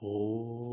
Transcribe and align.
哦。 0.00 0.67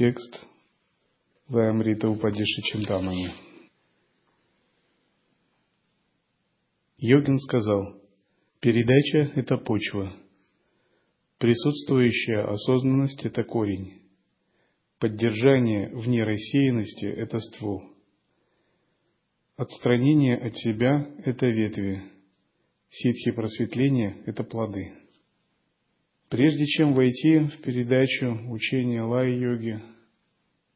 Текст. 0.00 0.46
Ваямрита 1.48 2.08
Упадиши 2.08 2.62
Чинтамани. 2.62 3.34
Йогин 6.96 7.38
сказал, 7.38 8.00
передача– 8.60 9.30
это 9.36 9.58
почва, 9.58 10.16
присутствующая 11.36 12.50
осознанность– 12.50 13.22
это 13.26 13.44
корень, 13.44 14.00
поддержание 15.00 15.90
вне 15.90 16.24
рассеянности– 16.24 17.04
это 17.04 17.38
ствол, 17.38 17.82
отстранение 19.56 20.38
от 20.38 20.56
себя– 20.56 21.14
это 21.26 21.44
ветви, 21.44 22.10
ситхи 22.88 23.32
просветления– 23.32 24.16
это 24.24 24.44
плоды. 24.44 24.99
Прежде 26.30 26.64
чем 26.66 26.94
войти 26.94 27.40
в 27.40 27.60
передачу 27.60 28.48
учения 28.52 29.02
лай-йоги, 29.02 29.82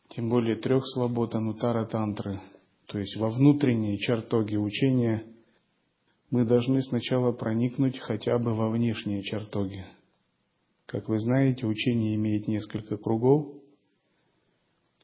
тем 0.08 0.28
более 0.28 0.56
трех 0.56 0.84
свобод 0.88 1.33
анутара 1.36 1.86
тантры, 1.86 2.41
то 2.86 2.98
есть 2.98 3.16
во 3.16 3.30
внутренние 3.30 3.97
чертоги 3.98 4.56
учения, 4.56 5.25
мы 6.30 6.44
должны 6.44 6.82
сначала 6.82 7.30
проникнуть 7.30 8.00
хотя 8.00 8.36
бы 8.41 8.52
во 8.52 8.69
внешние 8.69 9.22
чертоги. 9.22 9.86
Как 10.86 11.08
вы 11.08 11.20
знаете, 11.20 11.69
учение 11.69 12.16
имеет 12.16 12.48
несколько 12.48 12.97
кругов, 12.97 13.55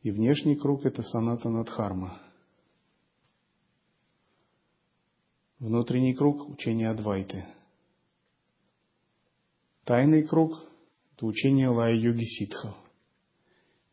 и 0.02 0.10
внешний 0.10 0.56
круг– 0.56 0.84
это 0.84 1.02
саната 1.02 1.48
надхарма. 1.48 2.20
Внутренний 5.60 6.14
круг– 6.14 6.48
учение 6.50 6.90
Адвайты– 6.90 7.46
Тайный 9.90 10.22
круг– 10.22 10.52
это 11.16 11.26
учение 11.26 11.68
лая-йоги 11.68 12.22
ситхов. 12.22 12.76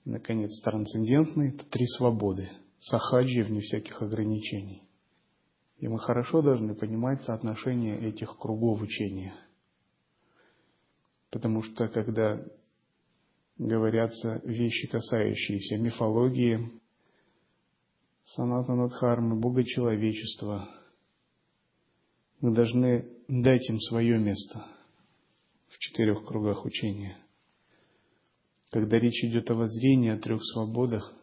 И, 0.05 0.11
наконец, 0.11 0.51
трансцендентный– 0.61 1.49
это 1.55 1.65
три 1.65 1.87
свободы, 1.87 2.51
сахаджи 2.77 3.41
вне 3.41 3.61
всяких 3.61 3.99
ограничений. 4.03 4.83
И 5.79 5.87
мы 5.87 5.97
хорошо 5.97 6.43
должны 6.43 6.75
понимать 6.75 7.23
соотношение 7.23 7.99
этих 8.09 8.37
кругов 8.37 8.79
учения. 8.79 9.33
Потому 11.31 11.63
что, 11.63 11.87
когда 11.87 12.45
говорятся 13.57 14.39
вещи, 14.43 14.87
касающиеся 14.89 15.77
мифологии, 15.77 16.79
санатанадхармы, 18.23 19.39
богочеловечества, 19.39 20.69
мы 22.39 22.53
должны 22.53 23.09
дать 23.27 23.67
им 23.67 23.79
свое 23.79 24.19
место– 24.19 24.63
в 25.77 25.79
четырех 25.79 26.25
кругах 26.25 26.65
учения. 26.65 27.17
Когда 28.71 28.97
речь 28.97 29.23
идет 29.23 29.49
о 29.51 29.53
воззрении, 29.53 30.09
о 30.09 30.17
трех 30.17 30.43
свободах, 30.43 31.13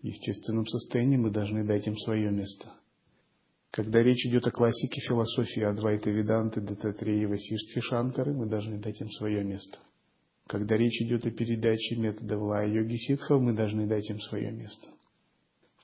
в 0.00 0.04
естественном 0.04 0.66
состоянии 0.66 1.16
мы 1.16 1.30
должны 1.30 1.64
дать 1.64 1.86
им 1.86 1.96
свое 1.96 2.30
место. 2.32 2.72
Когда 3.70 4.02
речь 4.02 4.26
идет 4.26 4.46
о 4.46 4.50
классике 4.50 5.00
философии 5.00 5.62
Адвайта 5.62 6.10
Веданты, 6.10 6.60
Дататреи, 6.60 7.24
Васиштхи, 7.26 7.80
Шанкары, 7.80 8.34
мы 8.34 8.46
должны 8.46 8.78
дать 8.78 9.00
им 9.00 9.08
свое 9.12 9.44
место. 9.44 9.78
Когда 10.48 10.76
речь 10.76 11.00
идет 11.00 11.24
о 11.24 11.30
передаче 11.30 11.94
метода 11.96 12.38
Лая 12.38 12.68
Йоги 12.68 12.96
Ситхов, 12.96 13.40
мы 13.40 13.54
должны 13.54 13.86
дать 13.86 14.10
им 14.10 14.18
свое 14.18 14.50
место. 14.50 14.88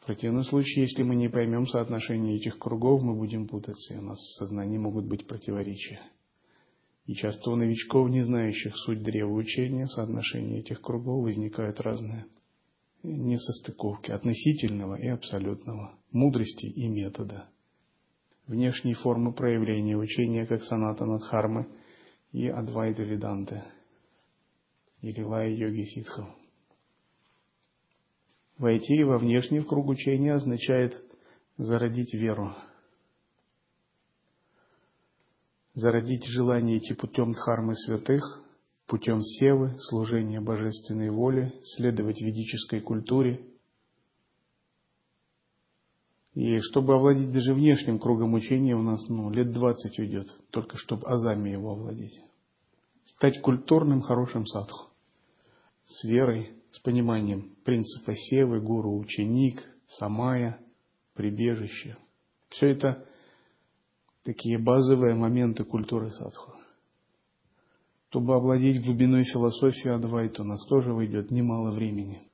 В 0.00 0.06
противном 0.06 0.42
случае, 0.42 0.86
если 0.86 1.04
мы 1.04 1.14
не 1.14 1.28
поймем 1.28 1.66
соотношение 1.66 2.36
этих 2.36 2.58
кругов, 2.58 3.00
мы 3.02 3.14
будем 3.14 3.46
путаться, 3.46 3.94
и 3.94 3.98
у 3.98 4.02
нас 4.02 4.18
в 4.18 4.38
сознании 4.38 4.76
могут 4.76 5.06
быть 5.06 5.26
противоречия. 5.26 6.00
И 7.08 7.14
часто 7.14 7.50
у 7.50 7.56
новичков, 7.56 8.10
не 8.10 8.22
знающих 8.22 8.76
суть 8.76 9.02
древа 9.02 9.32
учения, 9.32 9.86
соотношения 9.86 10.58
этих 10.58 10.82
кругов 10.82 11.24
возникают 11.24 11.80
разные 11.80 12.26
несостыковки 13.02 14.10
относительного 14.10 14.96
и 14.96 15.08
абсолютного, 15.08 15.98
мудрости 16.12 16.66
и 16.66 16.86
метода. 16.86 17.48
Внешние 18.46 18.94
формы 18.94 19.32
проявления 19.32 19.96
учения, 19.96 20.44
как 20.44 20.62
саната 20.64 21.06
Надхармы 21.06 21.68
и 22.32 22.46
Адвайта 22.46 23.02
Веданты, 23.04 23.62
или 25.00 25.22
Лая 25.22 25.48
Йоги 25.48 25.84
Ситхов. 25.84 26.28
Войти 28.58 29.02
во 29.02 29.16
внешний 29.16 29.62
круг 29.62 29.88
учения 29.88 30.34
означает 30.34 31.02
зародить 31.56 32.12
веру– 32.12 32.54
зародить 35.78 36.26
желание 36.26 36.78
идти 36.78 36.92
путем 36.94 37.32
дхармы 37.32 37.76
святых, 37.76 38.42
путем 38.86 39.22
севы, 39.22 39.76
служения 39.78 40.40
божественной 40.40 41.10
воле, 41.10 41.54
следовать 41.64 42.20
ведической 42.20 42.80
культуре. 42.80 43.46
И 46.34 46.58
чтобы 46.60 46.94
овладеть 46.94 47.32
даже 47.32 47.54
внешним 47.54 48.00
кругом 48.00 48.34
учения, 48.34 48.74
у 48.74 48.82
нас 48.82 49.08
ну, 49.08 49.30
лет 49.30 49.52
20 49.52 49.98
уйдет, 50.00 50.26
только 50.50 50.76
чтобы 50.78 51.08
азами 51.08 51.50
его 51.50 51.72
овладеть. 51.72 52.20
Стать 53.04 53.40
культурным, 53.40 54.02
хорошим 54.02 54.46
садху. 54.46 54.90
С 55.84 56.04
верой, 56.04 56.50
с 56.72 56.80
пониманием 56.80 57.54
принципа 57.64 58.14
севы, 58.14 58.60
гуру, 58.60 58.98
ученик, 58.98 59.62
самая, 59.86 60.60
прибежище. 61.14 61.96
Все 62.50 62.68
это 62.68 63.07
такие 64.28 64.58
базовые 64.58 65.14
моменты 65.14 65.64
культуры 65.64 66.10
садху. 66.10 66.52
Чтобы 68.10 68.34
овладеть 68.34 68.84
глубиной 68.84 69.24
философии 69.24 69.88
Адвайта, 69.88 70.42
у 70.42 70.44
нас 70.44 70.62
тоже 70.66 70.92
выйдет 70.92 71.30
немало 71.30 71.70
времени. 71.70 72.28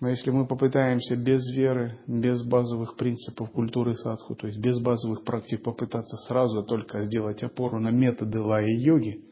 Но 0.00 0.08
если 0.08 0.32
мы 0.32 0.44
попытаемся 0.44 1.14
без 1.14 1.48
веры, 1.54 2.00
без 2.08 2.42
базовых 2.42 2.96
принципов 2.96 3.52
культуры 3.52 3.94
садху, 3.94 4.34
то 4.34 4.48
есть 4.48 4.58
без 4.58 4.80
базовых 4.80 5.22
практик 5.22 5.62
попытаться 5.62 6.16
сразу 6.26 6.64
только 6.64 7.04
сделать 7.04 7.44
опору 7.44 7.78
на 7.78 7.92
методы 7.92 8.40
лая-йоги, 8.40 9.24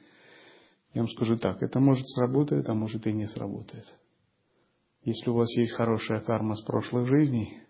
я 0.94 1.02
вам 1.02 1.08
скажу 1.08 1.36
так, 1.36 1.64
это 1.64 1.80
может 1.80 2.06
сработать, 2.10 2.68
а 2.68 2.74
может 2.74 3.08
и 3.08 3.12
не 3.12 3.26
сработает. 3.26 3.92
Если 5.02 5.30
у 5.30 5.34
вас 5.34 5.52
есть 5.56 5.72
хорошая 5.72 6.20
карма 6.20 6.54
с 6.54 6.62
прошлых 6.62 7.08
жизней, 7.08 7.65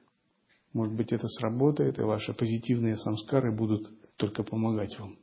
может 0.73 0.95
быть, 0.95 1.13
это 1.13 1.27
сработает, 1.29 1.99
и 1.99 2.03
ваши 2.03 2.33
позитивные 2.33 2.97
самскары 2.97 3.55
будут 3.55 3.89
только 4.17 4.43
помогать 4.43 4.99
вам. 4.99 5.17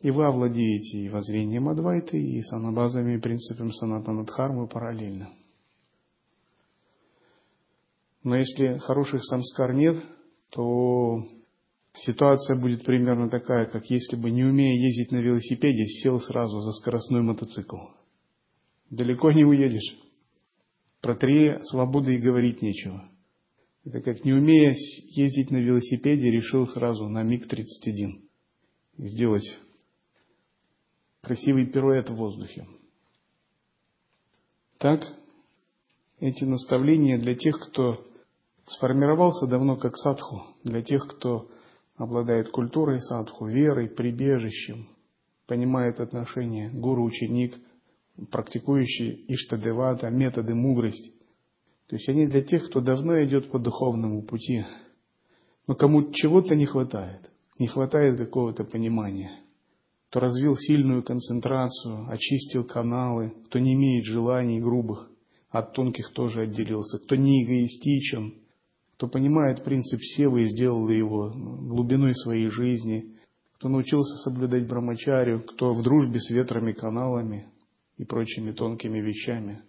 И 0.00 0.10
вы 0.10 0.26
овладеете 0.26 0.98
и 0.98 1.08
воззрением 1.08 1.68
Адвайты, 1.68 2.18
и 2.18 2.40
санабазами, 2.42 3.16
и 3.16 3.20
принципами 3.20 3.70
Санатанадхармы 3.70 4.68
параллельно. 4.68 5.30
Но 8.22 8.36
если 8.36 8.78
хороших 8.78 9.24
самскар 9.24 9.72
нет, 9.74 10.04
то 10.50 11.24
ситуация 11.94 12.56
будет 12.60 12.84
примерно 12.84 13.28
такая, 13.28 13.66
как 13.66 13.86
если 13.86 14.16
бы, 14.16 14.30
не 14.30 14.44
умея 14.44 14.74
ездить 14.74 15.10
на 15.10 15.18
велосипеде, 15.18 15.84
сел 15.86 16.20
сразу 16.20 16.60
за 16.60 16.72
скоростной 16.72 17.22
мотоцикл. 17.22 17.76
Далеко 18.90 19.32
не 19.32 19.44
уедешь. 19.44 19.98
Про 21.00 21.14
три 21.14 21.58
свободы 21.70 22.14
и 22.14 22.20
говорить 22.20 22.62
нечего. 22.62 23.08
Это 23.84 24.00
как 24.00 24.24
не 24.24 24.32
умея 24.32 24.74
ездить 25.10 25.50
на 25.50 25.58
велосипеде, 25.58 26.30
решил 26.30 26.66
сразу 26.66 27.08
на 27.08 27.22
МиГ-31 27.22 28.22
сделать 28.98 29.58
красивый 31.22 31.66
пируэт 31.66 32.10
в 32.10 32.16
воздухе. 32.16 32.66
Так, 34.78 35.02
эти 36.20 36.44
наставления 36.44 37.18
для 37.18 37.34
тех, 37.34 37.58
кто 37.68 38.04
сформировался 38.66 39.46
давно 39.46 39.76
как 39.76 39.96
садху, 39.96 40.42
для 40.64 40.82
тех, 40.82 41.06
кто 41.06 41.50
обладает 41.96 42.50
культурой 42.50 43.00
садху, 43.00 43.46
верой, 43.46 43.88
прибежищем, 43.88 44.88
понимает 45.46 46.00
отношения 46.00 46.70
гуру-ученик, 46.70 47.56
практикующий 48.30 49.24
Иштадевата, 49.28 50.10
методы 50.10 50.54
мудрости. 50.54 51.12
То 51.88 51.96
есть 51.96 52.08
они 52.08 52.26
для 52.26 52.42
тех, 52.42 52.66
кто 52.68 52.80
давно 52.80 53.22
идет 53.24 53.50
по 53.50 53.58
духовному 53.58 54.22
пути, 54.22 54.64
но 55.66 55.74
кому 55.74 56.12
чего-то 56.12 56.54
не 56.54 56.66
хватает, 56.66 57.30
не 57.58 57.66
хватает 57.66 58.18
какого-то 58.18 58.64
понимания, 58.64 59.30
кто 60.10 60.20
развил 60.20 60.56
сильную 60.56 61.02
концентрацию, 61.02 62.06
очистил 62.10 62.64
каналы, 62.64 63.32
кто 63.46 63.58
не 63.58 63.74
имеет 63.74 64.04
желаний 64.04 64.60
грубых, 64.60 65.10
от 65.50 65.72
тонких 65.72 66.12
тоже 66.12 66.42
отделился, 66.42 66.98
кто 66.98 67.16
не 67.16 67.44
эгоистичен, 67.44 68.34
кто 68.96 69.08
понимает 69.08 69.64
принцип 69.64 70.00
севы 70.02 70.42
и 70.42 70.50
сделал 70.50 70.88
его 70.90 71.30
глубиной 71.30 72.14
своей 72.16 72.48
жизни, 72.48 73.14
кто 73.54 73.70
научился 73.70 74.16
соблюдать 74.18 74.68
брамачарию, 74.68 75.42
кто 75.42 75.72
в 75.72 75.82
дружбе 75.82 76.20
с 76.20 76.28
ветрами, 76.30 76.72
каналами 76.72 77.48
и 77.96 78.04
прочими 78.04 78.52
тонкими 78.52 79.00
вещами. 79.00 79.62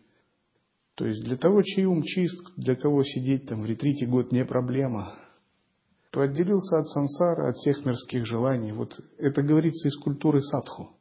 То 0.99 1.07
есть 1.07 1.23
для 1.23 1.37
того, 1.37 1.61
чей 1.61 1.85
ум 1.85 2.03
чист, 2.03 2.45
для 2.57 2.75
кого 2.75 3.05
сидеть 3.05 3.47
там 3.47 3.61
в 3.61 3.65
ретрите 3.65 4.05
год 4.05 4.33
не 4.33 4.43
проблема, 4.43 5.15
то 6.11 6.19
отделился 6.19 6.77
от 6.77 6.89
сансара, 6.89 7.47
от 7.47 7.55
всех 7.55 7.85
мирских 7.85 8.25
желаний. 8.25 8.73
Вот 8.73 8.99
это 9.17 9.41
говорится 9.41 9.87
из 9.87 9.97
культуры 9.97 10.41
садху. 10.41 10.97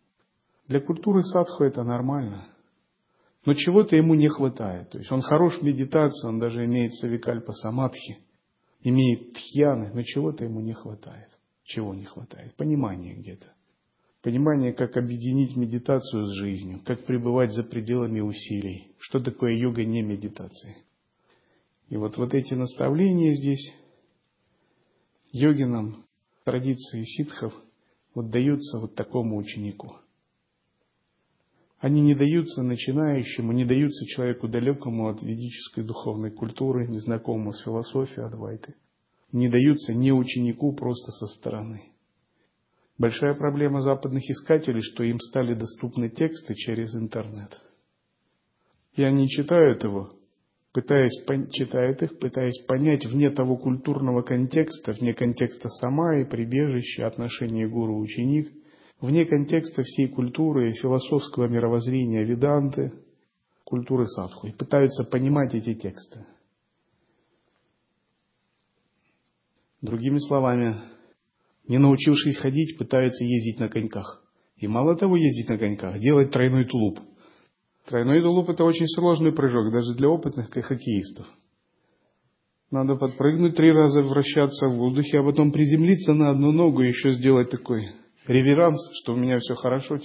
Для 0.69 0.79
культуры 0.81 1.25
садху 1.25 1.65
это 1.65 1.83
нормально. 1.83 2.47
Но 3.45 3.55
чего-то 3.55 3.97
ему 3.97 4.15
не 4.15 4.29
хватает. 4.29 4.91
То 4.91 4.99
есть 4.99 5.11
он 5.11 5.21
хорош 5.21 5.59
в 5.59 5.63
медитации, 5.65 6.29
он 6.29 6.39
даже 6.39 6.65
имеет 6.65 6.95
савикальпа 6.95 7.53
самадхи, 7.55 8.19
имеет 8.83 9.33
тхьяны, 9.33 9.91
но 9.93 10.03
чего-то 10.05 10.45
ему 10.45 10.61
не 10.61 10.75
хватает. 10.75 11.31
Чего 11.65 11.93
не 11.93 12.05
хватает? 12.05 12.55
Понимание 12.55 13.17
где-то. 13.17 13.53
Понимание, 14.23 14.73
как 14.73 14.97
объединить 14.97 15.57
медитацию 15.57 16.27
с 16.27 16.35
жизнью, 16.35 16.81
как 16.85 17.05
пребывать 17.07 17.53
за 17.53 17.63
пределами 17.63 18.21
усилий. 18.21 18.95
Что 18.99 19.21
такое 19.21 19.57
йога 19.57 19.85
не 19.85 20.03
медитации. 20.03 20.85
И 21.89 21.97
вот, 21.97 22.17
вот 22.17 22.35
эти 22.35 22.55
наставления 22.55 23.35
здесь 23.35 23.73
йогинам, 25.33 26.05
традиции 26.45 27.05
ситхов, 27.05 27.55
вот 28.15 28.31
даются 28.31 28.79
вот 28.81 28.95
такому 28.95 29.37
ученику. 29.37 29.97
Они 31.79 32.01
не 32.01 32.17
даются 32.17 32.63
начинающему, 32.63 33.53
не 33.53 33.65
даются 33.65 34.05
человеку 34.07 34.49
далекому 34.49 35.09
от 35.09 35.23
ведической 35.23 35.85
духовной 35.85 36.33
культуры, 36.33 36.89
незнакомому 36.89 37.53
с 37.53 37.63
философией 37.63 38.27
Адвайты– 38.27 38.75
не 39.33 39.49
даются 39.49 39.95
не 39.95 40.13
ученику 40.13 40.73
просто 40.73 41.13
со 41.13 41.27
стороны. 41.27 41.93
Большая 42.99 43.35
проблема 43.35 43.81
западных 43.81 44.29
искателей, 44.29 44.83
что 44.83 45.05
им 45.05 45.21
стали 45.21 45.55
доступны 45.55 46.09
тексты 46.09 46.55
через 46.57 46.95
интернет. 46.97 47.57
И 48.95 49.05
они 49.05 49.29
читают 49.29 49.85
его, 49.85 50.11
пытаясь, 50.73 51.15
читают 51.53 52.03
их, 52.03 52.19
пытаясь 52.19 52.61
понять 52.67 53.07
вне 53.07 53.31
того 53.31 53.57
культурного 53.57 54.23
контекста, 54.23 54.93
вне 54.93 55.15
контекста 55.15 55.69
сама 55.69 56.19
и 56.19 56.25
прибежище, 56.25 57.05
отношения 57.05 57.69
гуру-ученик, 57.69 58.53
вне 59.01 59.25
контекста 59.27 59.85
всей 59.85 60.09
культуры, 60.09 60.73
философского 60.73 61.47
мировоззрения 61.47 62.25
веданты, 62.25 62.93
культуры 63.63 64.09
садху, 64.09 64.49
и 64.49 64.53
пытаются 64.53 65.05
понимать 65.05 65.55
эти 65.55 65.75
тексты. 65.75 66.27
Другими 69.81 70.19
словами, 70.19 70.98
не 71.69 71.79
научившись 71.79 72.39
ходить, 72.39 72.79
пытаются 72.79 73.25
ездить 73.25 73.61
на 73.61 73.69
коньках. 73.69 74.25
И 74.57 74.67
мало 74.67 74.97
того 74.97 75.17
ездить 75.17 75.49
на 75.49 75.59
коньках, 75.59 76.01
делать 76.01 76.33
тройной 76.33 76.65
тулуп. 76.65 76.99
Тройной 77.87 78.23
тулуп– 78.23 78.49
это 78.51 78.65
очень 78.65 78.87
сложный 78.89 79.33
прыжок, 79.33 79.73
даже 79.73 79.95
для 79.95 80.09
опытных 80.09 80.51
хоккеистов. 80.51 81.27
Надо 82.71 82.97
подпрыгнуть 82.97 83.57
три 83.57 83.71
раза, 83.73 84.03
вращаться 84.03 84.69
в 84.69 84.77
воздухе, 84.77 85.21
а 85.21 85.23
потом 85.23 85.53
приземлиться 85.53 86.13
на 86.13 86.31
одну 86.31 86.53
ногу 86.53 86.83
и 86.83 86.89
еще 86.89 87.13
сделать 87.13 87.51
такой 87.51 87.93
реверанс, 88.27 88.79
что 89.01 89.15
у 89.15 89.17
меня 89.17 89.39
все 89.39 89.55
хорошо. 89.55 89.99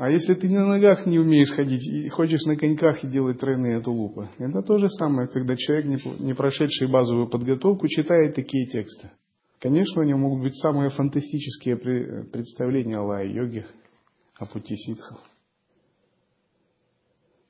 А 0.00 0.08
если 0.08 0.32
ты 0.32 0.48
на 0.48 0.66
ногах 0.66 1.04
не 1.04 1.18
умеешь 1.18 1.50
ходить 1.50 1.86
и 1.86 2.08
хочешь 2.08 2.40
на 2.46 2.56
коньках 2.56 3.04
и 3.04 3.06
делать 3.06 3.38
тройные 3.38 3.82
тулупы, 3.82 4.30
это 4.38 4.62
то 4.62 4.78
же 4.78 4.88
самое, 4.88 5.28
когда 5.28 5.56
человек, 5.56 6.00
не 6.20 6.32
прошедший 6.32 6.90
базовую 6.90 7.28
подготовку, 7.28 7.86
читает 7.86 8.34
такие 8.34 8.66
тексты. 8.68 9.10
Конечно, 9.58 10.00
у 10.00 10.04
него 10.06 10.18
могут 10.18 10.44
быть 10.44 10.56
самые 10.56 10.88
фантастические 10.88 11.76
представления 11.76 12.96
о 12.96 13.02
лай-йоге, 13.02 13.66
о 14.38 14.46
пути 14.46 14.74
ситхов. 14.74 15.20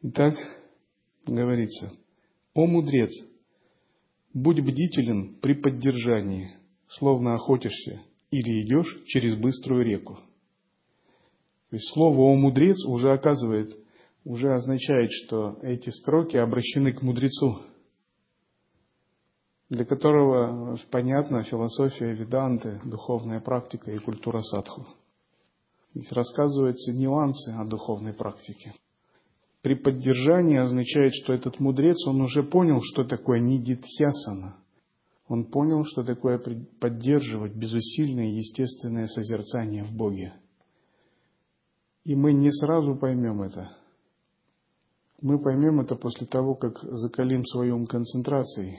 Итак, 0.03 0.35
говорится, 1.29 1.93
«О 2.53 2.67
мудрец, 2.67 3.13
будь 4.35 4.59
бдителен 4.59 5.37
при 5.41 5.55
поддержании, 5.55 6.57
словно 6.89 7.35
охотишься 7.35 8.01
или 8.33 8.65
идешь 8.65 9.05
через 9.07 9.37
быструю 9.37 9.85
реку». 9.85 10.19
То 11.71 11.77
есть 11.77 11.93
слово 11.93 12.21
«о 12.21 12.35
мудрец» 12.35 12.85
уже 12.85 13.13
оказывает, 13.13 13.79
уже 14.25 14.53
означает, 14.53 15.11
что 15.13 15.57
эти 15.63 15.89
строки 15.91 16.37
обращены 16.37 16.93
к 16.93 17.01
мудрецу, 17.03 17.61
для 19.69 19.85
которого 19.85 20.77
понятна 20.91 21.45
философия 21.45 22.13
веданты, 22.13 22.81
духовная 22.85 23.41
практика 23.41 23.93
и 23.93 23.99
культура 23.99 24.41
садху. 24.41 24.85
Здесь 25.95 26.11
рассказываются 26.11 26.93
нюансы 26.93 27.53
о 27.53 27.65
духовной 27.65 28.15
практике. 28.15 28.75
При 29.63 29.75
поддержании 29.75 30.59
означает, 30.59 31.13
что 31.15 31.33
этот 31.33 31.61
мудрец, 31.61 32.05
он 32.09 32.21
уже 32.21 32.43
понял, 32.43 32.81
что 32.83 33.05
такое 33.05 33.39
нидитхьясана. 33.39 34.57
Он 35.29 35.45
понял, 35.45 35.85
что 35.85 36.03
такое 36.03 36.41
поддерживать 36.81 37.55
безусильное 37.55 38.33
естественное 38.33 39.07
созерцание 39.07 39.85
в 39.85 39.93
Боге– 39.93 40.33
и 42.05 42.15
мы 42.15 42.33
не 42.33 42.51
сразу 42.51 42.97
поймем 42.97 43.43
это. 43.43 43.77
Мы 45.21 45.39
поймем 45.39 45.81
это 45.81 45.97
после 45.97 46.27
того, 46.27 46.55
как 46.55 46.81
закалим 46.81 47.45
свою 47.45 47.77
ум 47.77 47.87
концентрацией 47.87 48.79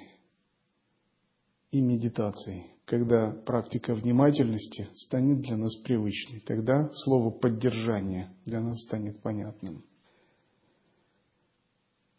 и 1.70 1.82
медитацией. 1.82 2.72
Когда 2.86 3.32
практика 3.46 3.94
внимательности 3.94 4.90
станет 4.96 5.42
для 5.42 5.56
нас 5.56 5.76
привычной, 5.84 6.42
тогда 6.42 6.90
слово 7.06 7.30
«поддержание» 7.30 8.36
для 8.46 8.60
нас 8.60 8.82
станет 8.82 9.22
понятным. 9.22 9.86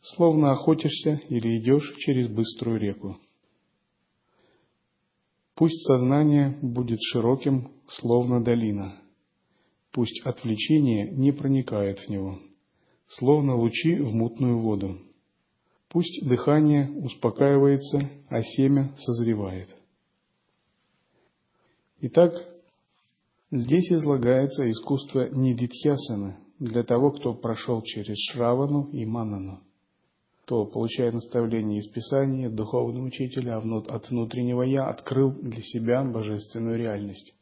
Словно 0.01 0.53
охотишься 0.53 1.21
или 1.29 1.59
идешь 1.59 1.95
через 1.99 2.29
быструю 2.29 2.79
реку. 2.79 3.19
Пусть 5.57 5.85
сознание 5.87 6.59
будет 6.63 6.99
широким, 7.03 7.73
словно 7.89 8.43
долина– 8.43 8.99
Пусть 9.93 10.23
отвлечение 10.25 11.11
не 11.11 11.33
проникает 11.33 11.99
в 11.99 12.09
него, 12.09 12.39
словно 13.09 13.57
лучи 13.57 13.95
в 13.97 14.15
мутную 14.15 14.59
воду. 14.59 14.99
Пусть 15.91 16.27
дыхание 16.27 16.91
успокаивается, 16.91 18.11
а 18.31 18.43
семя 18.43 18.95
созревает. 18.97 19.69
Итак, 22.01 22.33
здесь 23.51 23.93
излагается 23.93 24.69
искусство 24.71 25.29
нидитхьясаны 25.29 26.39
для 26.59 26.85
того, 26.85 27.11
кто 27.11 27.35
прошел 27.35 27.83
через 27.83 28.17
Шравану 28.31 28.89
и 28.93 29.05
Манану, 29.05 29.61
кто, 30.45 30.65
получая 30.65 31.13
наставление 31.13 31.81
из 31.81 31.89
Писания, 31.89 32.49
духовного 32.49 33.05
учителя 33.05 33.59
от 33.59 34.11
внутреннего 34.11 34.63
«я», 34.63 34.89
открыл 34.89 35.33
для 35.33 35.61
себя 35.61 36.03
божественную 36.03 36.79
реальность 36.79 37.35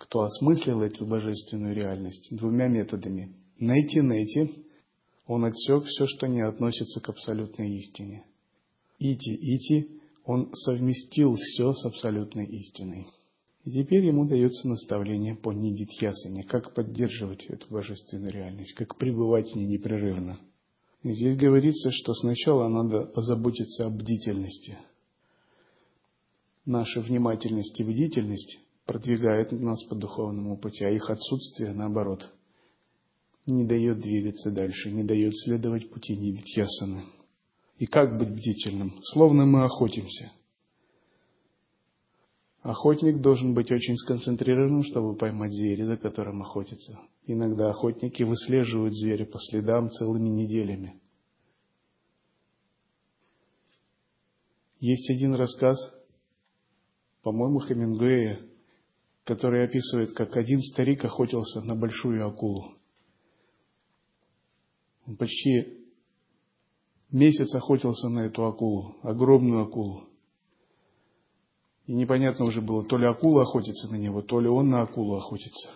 кто 0.00 0.22
осмыслил 0.22 0.80
эту 0.80 1.06
божественную 1.06 1.74
реальность 1.74 2.34
двумя 2.34 2.68
методами. 2.68 3.36
Найти-найти, 3.58 4.64
он 5.26 5.44
отсек 5.44 5.84
все, 5.84 6.06
что 6.06 6.26
не 6.26 6.40
относится 6.40 7.00
к 7.00 7.10
абсолютной 7.10 7.76
истине. 7.76 8.24
Ити-ити, 8.98 10.00
он 10.24 10.50
совместил 10.54 11.36
все 11.36 11.74
с 11.74 11.84
абсолютной 11.84 12.46
истиной. 12.46 13.08
И 13.64 13.70
теперь 13.72 14.06
ему 14.06 14.26
дается 14.26 14.66
наставление 14.68 15.36
по 15.36 15.52
нидитхьясане, 15.52 16.44
как 16.44 16.72
поддерживать 16.72 17.44
эту 17.44 17.66
божественную 17.68 18.32
реальность, 18.32 18.72
как 18.72 18.96
пребывать 18.96 19.52
в 19.52 19.54
ней 19.54 19.66
непрерывно. 19.66 20.40
И 21.02 21.12
здесь 21.12 21.36
говорится, 21.36 21.90
что 21.92 22.14
сначала 22.14 22.68
надо 22.68 23.04
позаботиться 23.04 23.84
о 23.84 23.90
бдительности. 23.90 24.78
Наша 26.64 27.02
внимательность 27.02 27.78
и 27.78 27.84
бдительность 27.84 28.60
продвигает 28.90 29.52
нас 29.52 29.80
по 29.84 29.94
духовному 29.94 30.58
пути, 30.58 30.84
а 30.84 30.90
их 30.90 31.08
отсутствие, 31.08 31.72
наоборот, 31.72 32.34
не 33.46 33.64
дает 33.64 34.00
двигаться 34.00 34.50
дальше, 34.50 34.90
не 34.90 35.04
дает 35.04 35.32
следовать 35.44 35.88
пути 35.90 36.16
Нивитьясаны. 36.16 37.04
И 37.78 37.86
как 37.86 38.18
быть 38.18 38.30
бдительным? 38.30 39.00
Словно 39.12 39.46
мы 39.46 39.64
охотимся. 39.64 40.32
Охотник 42.62 43.20
должен 43.20 43.54
быть 43.54 43.70
очень 43.70 43.94
сконцентрированным, 43.94 44.82
чтобы 44.82 45.16
поймать 45.16 45.52
зверя, 45.52 45.86
за 45.86 45.96
которым 45.96 46.42
охотится. 46.42 46.98
Иногда 47.26 47.70
охотники 47.70 48.24
выслеживают 48.24 48.92
зверя 48.96 49.24
по 49.24 49.38
следам 49.38 49.88
целыми 49.90 50.30
неделями. 50.30 51.00
Есть 54.80 55.08
один 55.10 55.36
рассказ, 55.36 55.78
по-моему, 57.22 57.60
Хемингуэя, 57.60 58.49
который 59.24 59.64
описывает, 59.64 60.12
как 60.12 60.36
один 60.36 60.60
старик 60.60 61.04
охотился 61.04 61.60
на 61.62 61.74
большую 61.74 62.26
акулу. 62.26 62.74
Он 65.06 65.16
почти 65.16 65.86
месяц 67.10 67.54
охотился 67.54 68.08
на 68.08 68.26
эту 68.26 68.44
акулу, 68.46 68.96
огромную 69.02 69.64
акулу. 69.64 70.08
И 71.86 71.92
непонятно 71.92 72.44
уже 72.44 72.60
было, 72.60 72.84
то 72.84 72.96
ли 72.96 73.06
акула 73.06 73.42
охотится 73.42 73.88
на 73.90 73.96
него, 73.96 74.22
то 74.22 74.40
ли 74.40 74.48
он 74.48 74.70
на 74.70 74.82
акулу 74.82 75.16
охотится. 75.16 75.70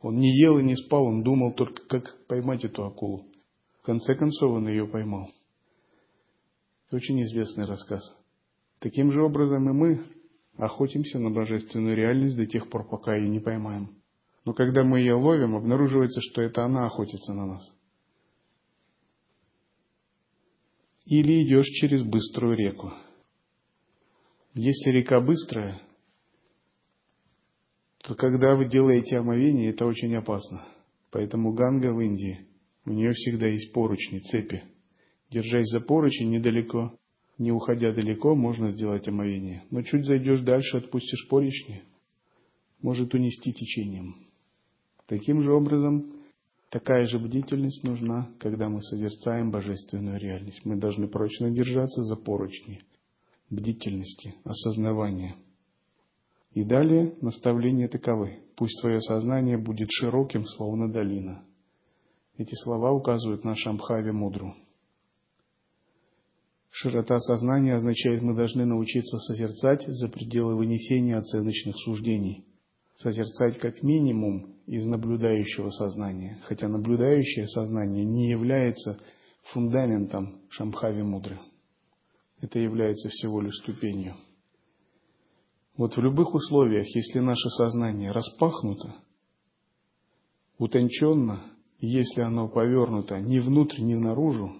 Он 0.00 0.16
не 0.16 0.36
ел 0.36 0.58
и 0.58 0.64
не 0.64 0.74
спал, 0.74 1.04
он 1.04 1.22
думал 1.22 1.54
только, 1.54 1.86
как 1.86 2.26
поймать 2.26 2.64
эту 2.64 2.84
акулу. 2.84 3.26
В 3.80 3.84
конце 3.84 4.14
концов 4.16 4.52
он 4.52 4.68
ее 4.68 4.86
поймал. 4.88 5.30
Это 6.88 6.96
очень 6.96 7.22
известный 7.22 7.64
рассказ. 7.64 8.02
Таким 8.80 9.12
же 9.12 9.22
образом 9.22 9.68
и 9.68 9.72
мы 9.72 10.04
охотимся 10.56 11.18
на 11.18 11.30
божественную 11.30 11.96
реальность 11.96 12.36
до 12.36 12.46
тех 12.46 12.68
пор, 12.68 12.88
пока 12.88 13.16
ее 13.16 13.28
не 13.28 13.40
поймаем. 13.40 13.96
Но 14.44 14.54
когда 14.54 14.82
мы 14.84 15.00
ее 15.00 15.14
ловим, 15.14 15.54
обнаруживается, 15.54 16.20
что 16.20 16.42
это 16.42 16.64
она 16.64 16.86
охотится 16.86 17.32
на 17.32 17.46
нас. 17.46 17.72
Или 21.04 21.44
идешь 21.44 21.66
через 21.66 22.02
быструю 22.02 22.56
реку. 22.56 22.92
Если 24.54 24.90
река 24.90 25.20
быстрая, 25.20 25.80
то 28.02 28.14
когда 28.14 28.54
вы 28.54 28.68
делаете 28.68 29.18
омовение, 29.18 29.70
это 29.70 29.86
очень 29.86 30.14
опасно. 30.16 30.66
Поэтому 31.10 31.52
Ганга 31.52 31.92
в 31.92 32.00
Индии, 32.00 32.46
у 32.84 32.90
нее 32.90 33.12
всегда 33.12 33.46
есть 33.46 33.72
поручни, 33.72 34.18
цепи. 34.18 34.64
Держась 35.30 35.68
за 35.70 35.80
поручень 35.80 36.30
недалеко, 36.30 36.98
не 37.38 37.52
уходя 37.52 37.92
далеко, 37.92 38.34
можно 38.34 38.70
сделать 38.70 39.08
омовение. 39.08 39.64
Но 39.70 39.82
чуть 39.82 40.04
зайдешь 40.04 40.42
дальше, 40.42 40.78
отпустишь 40.78 41.28
поручни, 41.28 41.82
может 42.80 43.14
унести 43.14 43.52
течением. 43.52 44.14
Таким 45.06 45.42
же 45.42 45.52
образом, 45.52 46.12
такая 46.70 47.06
же 47.06 47.18
бдительность 47.18 47.84
нужна, 47.84 48.30
когда 48.38 48.68
мы 48.68 48.82
созерцаем 48.82 49.50
божественную 49.50 50.18
реальность. 50.18 50.64
Мы 50.64 50.76
должны 50.76 51.08
прочно 51.08 51.50
держаться 51.50 52.02
за 52.02 52.16
поручни– 52.16 52.82
бдительности, 53.52 54.34
осознавания. 54.44 55.36
И 56.52 56.64
далее 56.64 57.14
наставления 57.20 57.88
таковы. 57.88 58.40
Пусть 58.56 58.80
твое 58.80 59.00
сознание 59.00 59.58
будет 59.58 59.88
широким, 59.90 60.44
словно 60.44 60.90
долина. 60.90 61.44
Эти 62.36 62.54
слова 62.62 62.92
указывают 62.92 63.44
на 63.44 63.54
Шамхаве 63.54 64.12
Мудру. 64.12 64.54
Широта 66.74 67.18
сознания 67.18 67.74
означает, 67.74 68.22
мы 68.22 68.34
должны 68.34 68.64
научиться 68.64 69.18
созерцать 69.18 69.84
за 69.86 70.08
пределы 70.08 70.56
вынесения 70.56 71.18
оценочных 71.18 71.76
суждений. 71.76 72.46
Созерцать 72.96 73.58
как 73.58 73.82
минимум 73.82 74.54
из 74.66 74.86
наблюдающего 74.86 75.68
сознания, 75.68 76.40
хотя 76.44 76.68
наблюдающее 76.68 77.46
сознание 77.46 78.06
не 78.06 78.30
является 78.30 78.98
фундаментом 79.52 80.40
Шамхави 80.48 81.02
Мудры. 81.02 81.38
Это 82.40 82.58
является 82.58 83.10
всего 83.10 83.42
лишь 83.42 83.58
ступенью. 83.58 84.14
Вот 85.76 85.94
в 85.94 86.00
любых 86.00 86.32
условиях, 86.34 86.86
если 86.96 87.18
наше 87.18 87.50
сознание 87.50 88.12
распахнуто, 88.12 88.94
утонченно, 90.56 91.52
если 91.80 92.22
оно 92.22 92.48
повернуто 92.48 93.20
ни 93.20 93.40
внутрь, 93.40 93.82
ни 93.82 93.94
наружу, 93.94 94.54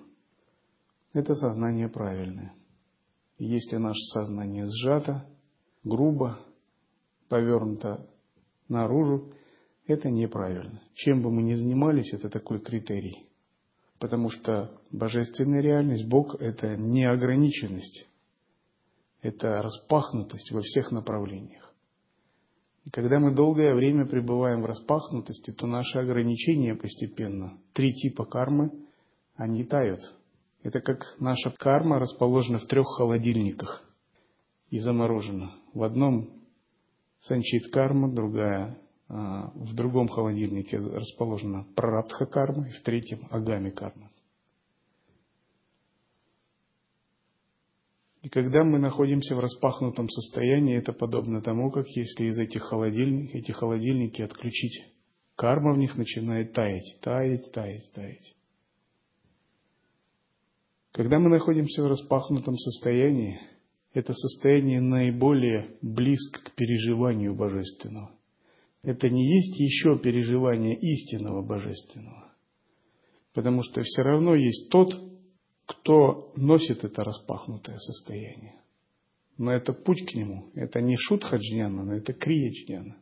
это 1.13 1.35
сознание 1.35 1.89
правильное. 1.89 2.55
Если 3.39 3.77
наше 3.77 4.01
сознание 4.13 4.67
сжато, 4.67 5.27
грубо, 5.85 6.39
повернуто 7.29 8.07
наружу, 8.69 9.33
это 9.87 10.11
неправильно. 10.11 10.83
Чем 10.95 11.23
бы 11.23 11.31
мы 11.31 11.43
ни 11.43 11.55
занимались, 11.55 12.13
это 12.13 12.29
такой 12.29 12.61
критерий. 12.61 13.27
Потому 13.99 14.31
что 14.31 14.81
божественная 14.91 15.61
реальность, 15.61 16.09
Бог– 16.09 16.35
это 16.41 16.77
неограниченность, 16.77 18.09
это 19.21 19.63
распахнутость 19.63 20.51
во 20.51 20.61
всех 20.61 20.91
направлениях. 20.91 21.73
И 22.85 22.91
когда 22.91 23.21
мы 23.21 23.35
долгое 23.35 23.75
время 23.75 24.07
пребываем 24.07 24.63
в 24.63 24.67
распахнутости, 24.67 25.53
то 25.53 25.67
наши 25.67 25.99
ограничения 25.99 26.75
постепенно, 26.75 27.59
три 27.73 27.93
типа 27.93 28.25
кармы, 28.25 28.73
они 29.37 29.65
тают. 29.65 30.01
Это 30.63 30.81
как 30.81 31.17
наша 31.19 31.51
карма 31.51 31.99
расположена 31.99 32.59
в 32.59 32.67
трех 32.67 32.87
холодильниках 32.87 33.83
и 34.71 34.79
заморожена. 34.79 35.53
В 35.75 35.83
одном 35.83 36.31
санчит 37.21 37.73
карма, 37.73 38.13
другая 38.13 38.79
а, 39.09 39.51
в 39.55 39.75
другом 39.75 40.09
холодильнике 40.09 40.79
расположена 40.79 41.67
прарабдха 41.75 42.27
карма, 42.27 42.69
и 42.69 42.71
в 42.71 42.83
третьем 42.83 43.27
агами 43.31 43.71
карма. 43.71 44.11
И 48.23 48.29
когда 48.29 48.63
мы 48.63 48.79
находимся 48.79 49.35
в 49.35 49.41
распахнутом 49.41 50.09
состоянии, 50.09 50.77
это 50.77 50.93
подобно 50.93 51.43
тому, 51.43 51.73
как 51.73 51.89
если 51.89 52.27
из 52.27 52.39
этих 52.39 52.63
холодильников, 52.63 53.35
эти 53.35 53.51
холодильники 53.51 54.23
отключить, 54.23 54.81
карма 55.35 55.75
в 55.75 55.79
них 55.79 55.97
начинает 55.97 56.53
таять, 56.53 57.01
таять, 57.03 57.51
таять, 57.53 57.93
таять. 57.93 58.37
Когда 60.93 61.19
мы 61.19 61.31
находимся 61.31 61.83
в 61.83 61.87
распахнутом 61.87 62.57
состоянии, 62.57 63.41
это 63.95 64.13
состояние 64.13 64.81
наиболее 64.81 65.77
близко 65.81 66.41
к 66.41 66.55
переживанию 66.55 67.35
божественного 67.35 68.13
это 68.83 69.09
не 69.09 69.25
есть 69.25 69.59
еще 69.59 69.99
переживание 69.99 70.77
истинного 70.77 71.43
божественного. 71.43 72.33
Потому 73.33 73.63
что 73.63 73.81
все 73.83 74.03
равно 74.03 74.35
есть 74.35 74.71
тот, 74.71 74.93
кто 75.67 76.33
носит 76.37 76.85
это 76.85 77.05
распахнутое 77.05 77.77
состояние. 77.79 78.61
Но 79.39 79.53
это 79.53 79.73
путь 79.73 80.05
к 80.11 80.15
нему. 80.15 80.51
Это 80.55 80.81
не 80.81 80.97
шутха 80.97 81.37
джняна, 81.37 81.85
но 81.85 81.95
это 81.95 82.13
крия 82.13 82.51
джняна. 82.51 82.97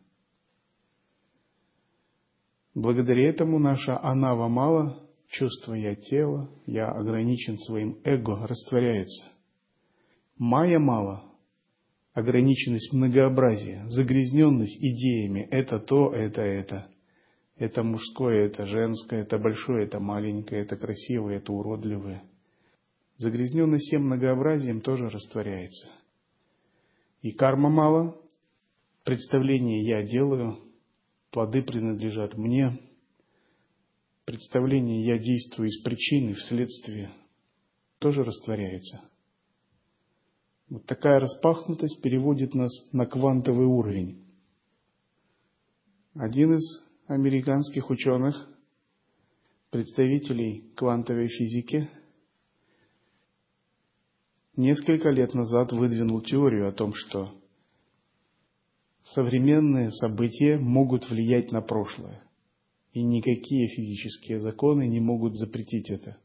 Благодаря 2.75 3.28
этому 3.28 3.59
наша 3.59 3.99
анава 4.00 4.49
мало, 4.49 5.10
чувство 5.30 5.75
я 5.75 5.94
тело, 5.94 6.50
я 6.66 6.88
ограничен 6.88 7.56
своим 7.58 7.99
эго, 8.04 8.46
растворяется. 8.46 9.26
Майя 10.37 10.78
мало, 10.78 11.25
ограниченность 12.12 12.92
многообразия, 12.92 13.87
загрязненность 13.88 14.76
идеями 14.78 15.46
«это 15.50 15.78
то, 15.78 16.12
это 16.12 16.42
это». 16.42 16.88
Это 17.56 17.82
мужское, 17.82 18.46
это 18.46 18.64
женское, 18.64 19.20
это 19.20 19.37
большое, 19.37 19.84
это 19.84 20.00
маленькое, 20.00 20.62
это 20.62 20.78
красивое, 20.78 21.37
это 21.37 21.52
уродливое. 21.52 22.22
Загрязненность 23.18 23.84
всем 23.84 24.06
многообразием 24.06 24.80
тоже 24.80 25.10
растворяется. 25.10 25.90
И 27.20 27.32
карма 27.32 27.68
мало, 27.68 28.18
представление 29.04 29.87
я 29.87 30.02
делаю, 30.04 30.58
плоды 31.30 31.60
принадлежат 31.60 32.34
мне, 32.38 32.78
представление 34.30 35.04
я 35.04 35.18
действую 35.18 35.70
из 35.70 35.82
причины, 35.82 36.34
вследствие, 36.34 37.10
тоже 37.99 38.22
растворяется. 38.22 39.00
Вот 40.68 40.87
такая 40.87 41.18
распахнутость 41.18 42.00
переводит 42.00 42.54
нас 42.54 42.70
на 42.92 43.06
квантовый 43.06 43.66
уровень. 43.66 44.25
Один 46.14 46.54
из 46.54 46.62
американских 47.08 47.90
ученых, 47.90 48.49
представителей 49.70 50.70
квантовой 50.76 51.26
физики, 51.26 51.90
несколько 54.54 55.10
лет 55.10 55.34
назад 55.34 55.72
выдвинул 55.72 56.20
теорию 56.22 56.68
о 56.68 56.72
том, 56.72 56.92
что 56.94 57.34
современные 59.02 59.90
события 59.90 60.56
могут 60.56 61.10
влиять 61.10 61.50
на 61.50 61.62
прошлое. 61.62 62.22
И 62.92 63.02
никакие 63.02 63.68
физические 63.68 64.40
законы 64.40 64.88
не 64.88 65.00
могут 65.00 65.37
запретить 65.37 65.90
это. 65.90 66.16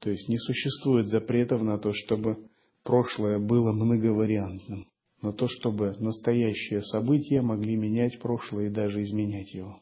То 0.00 0.10
есть 0.10 0.28
не 0.28 0.36
существует 0.36 1.08
запретов 1.08 1.62
на 1.62 1.78
то, 1.78 1.92
чтобы 1.92 2.48
прошлое 2.82 3.38
было 3.38 3.72
многовариантным, 3.72 4.86
но 5.22 5.32
то, 5.32 5.46
чтобы 5.48 5.96
настоящие 5.98 6.82
события 6.82 7.42
могли 7.42 7.76
менять 7.76 8.18
прошлое 8.20 8.66
и 8.66 8.72
даже 8.72 9.02
изменять 9.02 9.52
его. 9.54 9.80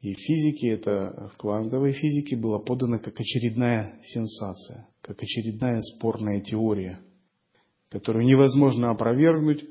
И 0.00 0.12
в 0.12 0.18
физике 0.18 0.68
это, 0.70 1.30
в 1.32 1.38
квантовой 1.38 1.92
физике 1.92 2.36
было 2.36 2.58
подано 2.58 2.98
как 2.98 3.18
очередная 3.18 4.00
сенсация, 4.02 4.88
как 5.00 5.22
очередная 5.22 5.80
спорная 5.80 6.42
теория, 6.42 7.00
которую 7.88 8.26
невозможно 8.26 8.90
опровергнуть, 8.90 9.64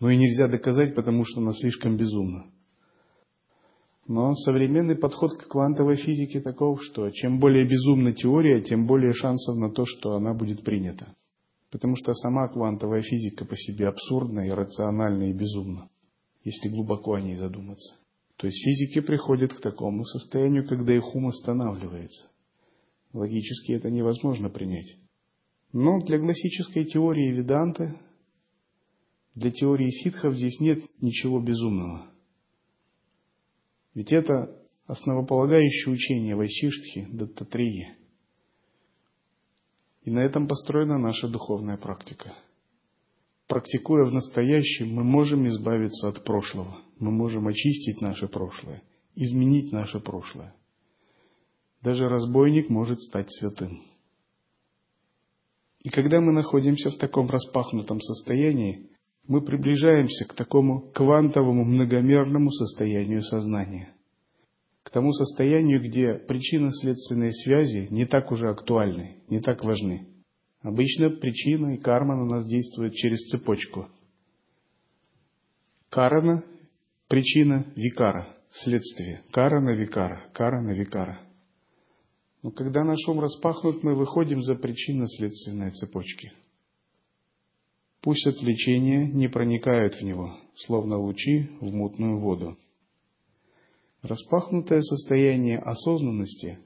Но 0.00 0.10
и 0.10 0.16
нельзя 0.16 0.46
доказать, 0.48 0.94
потому 0.94 1.24
что 1.24 1.40
она 1.40 1.52
слишком 1.52 1.96
безумна. 1.96 2.52
Но 4.08 4.32
современный 4.32 4.96
подход 4.96 5.34
к 5.34 5.48
квантовой 5.48 5.96
физике 5.96 6.40
таков, 6.40 6.82
что 6.82 7.10
чем 7.10 7.38
более 7.38 7.68
безумна 7.68 8.14
теория, 8.14 8.62
тем 8.62 8.86
более 8.86 9.12
шансов 9.12 9.56
на 9.58 9.70
то, 9.70 9.84
что 9.84 10.14
она 10.14 10.32
будет 10.32 10.64
принята. 10.64 11.14
Потому 11.70 11.94
что 11.94 12.14
сама 12.14 12.48
квантовая 12.48 13.02
физика 13.02 13.44
по 13.44 13.54
себе 13.54 13.86
абсурдна, 13.86 14.48
иррациональна 14.48 15.24
и 15.24 15.34
безумна, 15.34 15.90
если 16.42 16.70
глубоко 16.70 17.14
о 17.14 17.20
ней 17.20 17.34
задуматься. 17.34 17.96
То 18.38 18.46
есть 18.46 18.64
физики 18.64 19.04
приходят 19.04 19.52
к 19.52 19.60
такому 19.60 20.04
состоянию, 20.04 20.66
когда 20.66 20.94
их 20.94 21.14
ум 21.14 21.26
останавливается. 21.26 22.30
Логически 23.12 23.72
это 23.72 23.90
невозможно 23.90 24.48
принять. 24.48 24.96
Но 25.74 25.98
для 26.00 26.18
классической 26.18 26.86
теории 26.86 27.30
Веданты, 27.30 27.98
для 29.34 29.50
теории 29.50 29.90
ситхов 29.90 30.34
здесь 30.34 30.58
нет 30.60 30.82
ничего 31.02 31.42
безумного. 31.42 32.10
Ведь 33.94 34.12
это 34.12 34.58
основополагающее 34.86 35.92
учение 35.92 36.34
Вайшиштхи, 36.34 37.08
Даттатрии. 37.10 37.96
И 40.02 40.10
на 40.10 40.20
этом 40.20 40.48
построена 40.48 40.98
наша 40.98 41.28
духовная 41.28 41.76
практика. 41.76 42.34
Практикуя 43.46 44.04
в 44.04 44.12
настоящем, 44.12 44.94
мы 44.94 45.04
можем 45.04 45.46
избавиться 45.48 46.08
от 46.08 46.24
прошлого. 46.24 46.82
Мы 46.98 47.10
можем 47.10 47.46
очистить 47.48 48.00
наше 48.00 48.28
прошлое, 48.28 48.82
изменить 49.14 49.72
наше 49.72 50.00
прошлое. 50.00 50.54
Даже 51.82 52.08
разбойник 52.08 52.68
может 52.68 53.00
стать 53.00 53.30
святым. 53.30 53.82
И 55.80 55.90
когда 55.90 56.20
мы 56.20 56.32
находимся 56.32 56.90
в 56.90 56.96
таком 56.96 57.28
распахнутом 57.28 58.00
состоянии, 58.00 58.90
мы 59.28 59.42
приближаемся 59.42 60.24
к 60.24 60.32
такому 60.34 60.90
квантовому 60.92 61.64
многомерному 61.64 62.50
состоянию 62.50 63.20
сознания. 63.20 63.94
К 64.82 64.90
тому 64.90 65.12
состоянию, 65.12 65.86
где 65.86 66.14
причинно-следственные 66.14 67.32
связи 67.34 67.88
не 67.90 68.06
так 68.06 68.32
уже 68.32 68.48
актуальны, 68.48 69.22
не 69.28 69.40
так 69.40 69.62
важны. 69.62 70.08
Обычно 70.62 71.10
причина 71.10 71.74
и 71.74 71.78
карма 71.78 72.16
на 72.16 72.24
нас 72.24 72.46
действуют 72.46 72.94
через 72.94 73.18
цепочку. 73.28 73.88
Карана– 75.90 76.42
причина 77.08 77.66
викара, 77.76 78.34
следствие. 78.48 79.24
Карана– 79.30 79.70
викара, 79.76 80.30
карана– 80.32 80.70
викара. 80.72 81.20
Но 82.42 82.50
когда 82.50 82.82
наш 82.82 83.06
ум 83.08 83.20
распахнут, 83.20 83.82
мы 83.82 83.94
выходим 83.94 84.42
за 84.42 84.54
причинно-следственные 84.54 85.70
цепочки. 85.72 86.32
Пусть 88.00 88.26
отвлечения 88.26 89.06
не 89.06 89.28
проникают 89.28 89.94
в 89.94 90.02
него, 90.02 90.38
словно 90.56 90.98
лучи 90.98 91.50
в 91.60 91.72
мутную 91.72 92.20
воду. 92.20 92.56
Распахнутое 94.02 94.80
состояние 94.80 95.58
осознанности 95.58 96.58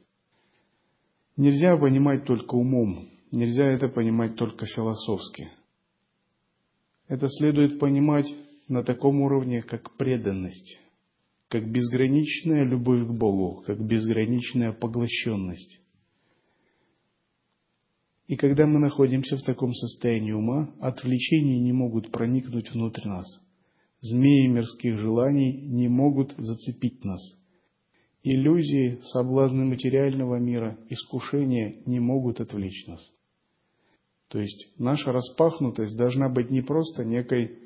нельзя 1.37 1.77
понимать 1.77 2.27
только 2.27 2.55
умом, 2.55 3.09
нельзя 3.31 3.67
это 3.67 3.89
понимать 3.89 4.37
только 4.37 4.67
философски. 4.67 5.51
Это 7.09 7.27
следует 7.29 7.79
понимать 7.79 8.27
на 8.69 8.85
таком 8.85 9.23
уровне, 9.23 9.63
как 9.63 9.97
преданность 9.97 10.79
как 11.53 11.71
безграничная 11.71 12.65
любовь 12.65 13.03
к 13.07 13.11
Богу, 13.11 13.63
как 13.67 13.79
безграничная 13.79 14.73
поглощенность. 14.73 15.82
И 18.27 18.37
когда 18.37 18.67
мы 18.67 18.79
находимся 18.79 19.37
в 19.37 19.43
таком 19.43 19.73
состоянии 19.73 20.33
ума, 20.33 20.75
отвлечения 20.81 21.61
не 21.61 21.73
могут 21.73 22.11
проникнуть 22.13 22.71
внутрь 22.73 23.07
нас. 23.07 23.27
Змеи 24.01 24.47
мирских 24.47 24.99
желаний 24.99 25.61
не 25.63 25.89
могут 25.89 26.35
зацепить 26.37 27.05
нас. 27.05 27.21
Иллюзии, 28.23 29.01
соблазны 29.13 29.65
материального 29.65 30.37
мира, 30.37 30.79
искушения 30.89 31.83
не 31.87 32.01
могут 32.01 32.41
отвлечь 32.41 32.87
нас. 32.87 33.01
То 34.29 34.41
есть 34.41 34.79
наша 34.79 35.13
распахнутость 35.13 35.97
должна 35.97 36.29
быть 36.29 36.51
не 36.51 36.63
просто 36.63 37.05
некой 37.05 37.59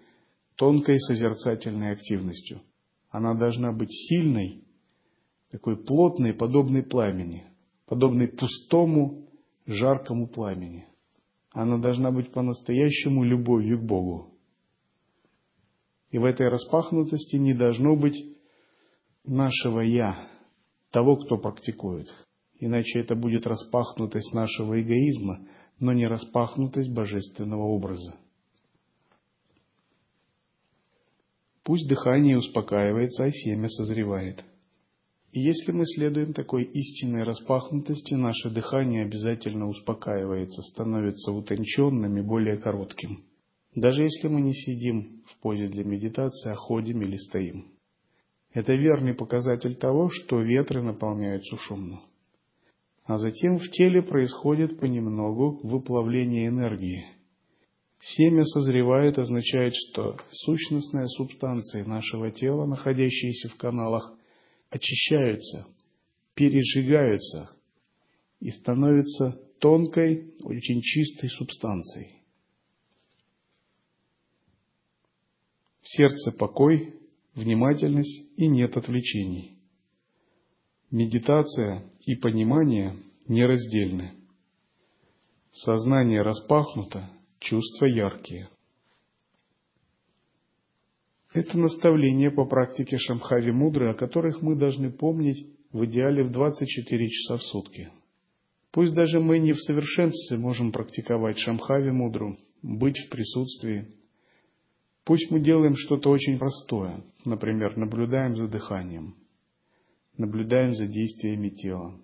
тонкой 0.57 0.99
созерцательной 0.99 1.93
активностью– 1.93 2.63
она 3.17 3.33
должна 3.35 3.73
быть 3.73 3.91
сильной, 3.91 4.65
такой 5.51 5.83
плотной, 5.83 6.35
подобной 6.35 6.83
пламени, 6.83 7.47
подобной 7.87 8.29
пустому, 8.29 9.26
жаркому 9.67 10.29
пламени. 10.29 10.87
Она 11.51 11.79
должна 11.79 12.11
быть 12.11 12.33
по-настоящему 12.33 13.25
любовью 13.25 13.81
к 13.81 13.85
Богу. 13.85 14.33
И 16.11 16.19
в 16.19 16.25
этой 16.25 16.49
распахнутости 16.49 17.37
не 17.37 17.55
должно 17.55 17.97
быть 17.97 18.17
нашего 19.25 19.81
«я», 19.81 20.29
того, 20.91 21.17
кто 21.17 21.37
практикует. 21.37 22.09
Иначе 22.59 23.01
это 23.01 23.17
будет 23.17 23.47
распахнутость 23.47 24.33
нашего 24.33 24.81
эгоизма, 24.81 25.47
но 25.79 25.93
не 25.93 26.07
распахнутость 26.07 26.91
божественного 26.91 27.65
образа. 27.65 28.17
Пусть 31.65 31.89
дыхание 31.89 32.39
успокаивается, 32.39 33.25
а 33.25 33.31
семя 33.31 33.69
созревает. 33.69 34.45
И 35.37 35.41
если 35.41 35.71
мы 35.71 35.85
следуем 35.85 36.33
такой 36.33 36.65
истинной 36.65 37.23
распахнутости, 37.25 38.15
наше 38.15 38.49
дыхание 38.49 39.05
обязательно 39.05 39.69
успокаивается, 39.69 40.63
становится 40.63 41.31
утонченным 41.31 42.17
и 42.17 42.23
более 42.23 42.57
коротким. 42.57 43.23
Даже 43.75 44.05
если 44.05 44.29
мы 44.29 44.41
не 44.41 44.55
сидим 44.55 45.21
в 45.27 45.39
позе 45.43 45.69
для 45.69 45.85
медитации, 45.85 46.53
а 46.53 46.55
ходим 46.55 47.03
или 47.03 47.17
стоим. 47.17 47.67
Это 48.55 48.73
верный 48.77 49.13
показатель 49.13 49.75
того, 49.75 50.09
что 50.09 50.41
ветры 50.41 50.81
наполняются 50.83 51.55
шумно. 51.57 52.01
А 53.05 53.19
затем 53.19 53.59
в 53.59 53.69
теле 53.69 54.01
происходит 54.01 54.81
понемногу 54.81 55.61
выплавление 55.63 56.49
энергии– 56.49 57.05
Семя 57.99 58.45
созревает 58.45 59.19
означает, 59.19 59.73
что 59.75 60.17
сущностные 60.31 61.09
субстанции 61.09 61.83
нашего 61.83 62.31
тела, 62.31 62.67
находящиеся 62.67 63.49
в 63.49 63.57
каналах, 63.57 64.13
очищаются, 64.71 65.67
пережигаются 66.35 67.51
и 68.41 68.51
становятся 68.51 69.41
тонкой, 69.61 70.35
очень 70.41 70.81
чистой 70.83 71.29
субстанцией. 71.29 72.23
В 75.83 75.89
сердце 75.89 76.33
покой, 76.33 76.95
внимательность 77.35 78.25
и 78.37 78.49
нет 78.49 78.77
отвлечений. 78.77 79.57
Медитация 80.91 81.85
и 82.01 82.17
понимание 82.17 82.97
нераздельны. 83.29 84.15
Сознание 85.53 86.23
распахнуто, 86.23 87.11
чувства 87.39 87.87
яркие. 87.87 88.49
Это 91.37 91.59
наставления 91.59 92.31
по 92.31 92.47
практике 92.47 92.97
Шамхави 92.97 93.53
Мудры, 93.53 93.91
о 93.91 93.95
которых 93.95 94.41
мы 94.41 94.57
должны 94.57 94.91
помнить 94.91 95.47
в 95.71 95.85
идеале 95.85 96.25
в 96.25 96.33
24 96.33 97.11
часа 97.11 97.37
в 97.37 97.43
сутки. 97.43 97.91
Пусть 98.73 98.95
даже 98.95 99.21
мы 99.21 99.39
не 99.39 99.53
в 99.53 99.59
совершенстве 99.59 100.39
можем 100.39 100.73
практиковать 100.73 101.37
Шамхави 101.37 101.91
Мудру, 101.91 102.39
быть 102.63 102.97
в 102.97 103.11
присутствии. 103.11 103.87
Пусть 105.05 105.31
мы 105.31 105.41
делаем 105.41 105.75
что-то 105.77 106.09
очень 106.09 106.39
простое, 106.39 107.05
например, 107.27 107.77
наблюдаем 107.77 108.35
за 108.35 108.49
дыханием, 108.49 109.15
наблюдаем 110.17 110.73
за 110.73 110.87
действиями 110.87 111.51
тела, 111.51 112.01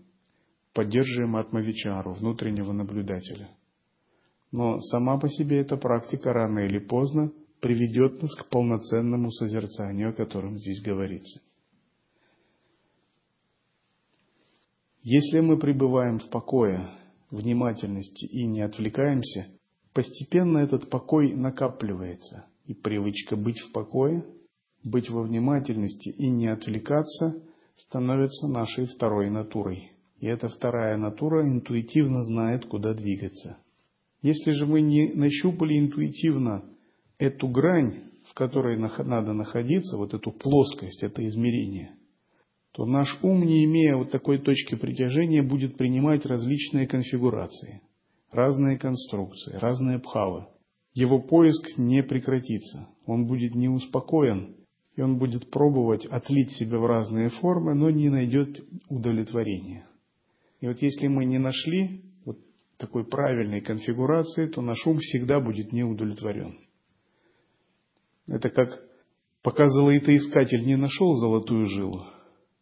поддерживаем 0.75 1.37
атмавичару, 1.37 2.13
внутреннего 2.13 2.73
наблюдателя– 2.73 3.49
но 4.53 4.79
сама 4.81 5.19
по 5.19 5.31
себе 5.31 5.61
эта 5.61 5.79
практика 5.79 6.31
рано 6.35 6.67
или 6.67 6.79
поздно 6.79 7.33
приведет 7.63 8.21
нас 8.21 8.35
к 8.35 8.49
полноценному 8.51 9.31
созерцанию, 9.31 10.11
о 10.11 10.13
котором 10.13 10.59
здесь 10.59 10.83
говорится. 10.83 11.41
Если 15.05 15.41
мы 15.41 15.59
пребываем 15.59 16.19
в 16.19 16.29
покое, 16.29 16.89
внимательности 17.31 18.27
и 18.27 18.47
не 18.47 18.63
отвлекаемся, 18.63 19.47
постепенно 19.95 20.59
этот 20.59 20.91
покой 20.91 21.35
накапливается, 21.35 22.47
и 22.67 22.75
привычка 22.75 23.37
быть 23.37 23.59
в 23.61 23.73
покое, 23.73 24.27
быть 24.83 25.09
во 25.09 25.23
внимательности 25.23 26.09
и 26.09 26.29
не 26.31 26.49
отвлекаться 26.49 27.43
становится 27.77 28.49
нашей 28.49 28.87
второй 28.87 29.31
натурой. 29.31 29.93
И 30.19 30.27
эта 30.27 30.49
вторая 30.49 30.97
натура 30.97 31.49
интуитивно 31.49 32.25
знает, 32.25 32.67
куда 32.67 32.93
двигаться– 32.93 33.57
если 34.23 34.53
же 34.53 34.67
мы 34.67 34.83
не 34.83 35.13
нащупали 35.15 35.77
интуитивно 35.81 36.63
эту 37.23 37.47
грань, 37.47 38.03
в 38.29 38.35
которой 38.35 38.77
надо 38.77 39.33
находиться, 39.33 39.97
вот 39.97 40.13
эту 40.13 40.33
плоскость, 40.33 41.03
это 41.05 41.25
измерение, 41.29 41.95
то 42.73 42.85
наш 42.85 43.19
ум, 43.23 43.45
не 43.45 43.65
имея 43.65 43.97
вот 43.97 44.11
такой 44.11 44.39
точки 44.39 44.75
притяжения, 44.75 45.43
будет 45.43 45.77
принимать 45.77 46.27
различные 46.27 46.89
конфигурации, 46.89 47.83
разные 48.33 48.79
конструкции, 48.79 49.57
разные 49.57 50.01
пхавы. 50.01 50.47
его 50.95 51.21
поиск 51.21 51.79
не 51.79 52.03
прекратится. 52.03 52.89
Он 53.07 53.27
будет 53.27 53.55
не 53.55 53.69
успокоен, 53.69 54.57
и 54.97 55.01
он 55.01 55.19
будет 55.19 55.51
пробовать 55.51 56.05
отлить 56.07 56.51
себя 56.53 56.79
в 56.79 56.87
разные 56.87 57.29
формы, 57.29 57.75
но 57.75 57.89
не 57.91 58.09
найдет 58.09 58.65
удовлетворения. 58.89 59.87
И 60.61 60.67
вот 60.67 60.83
если 60.83 61.07
мы 61.07 61.25
не 61.25 61.39
нашли 61.39 62.03
вот 62.25 62.39
такой 62.79 63.05
правильной 63.05 63.61
конфигурации, 63.61 64.47
то 64.49 64.61
наш 64.61 64.87
ум 64.87 64.99
всегда 64.99 65.41
будет 65.41 65.73
не 65.73 65.85
удовлетворен. 65.85 66.59
Это 68.27 68.51
как 68.51 68.81
пока 69.43 69.67
золотоискатель 69.67 70.65
не 70.65 70.77
нашел 70.77 71.15
золотую 71.15 71.67
жилу, 71.67 72.07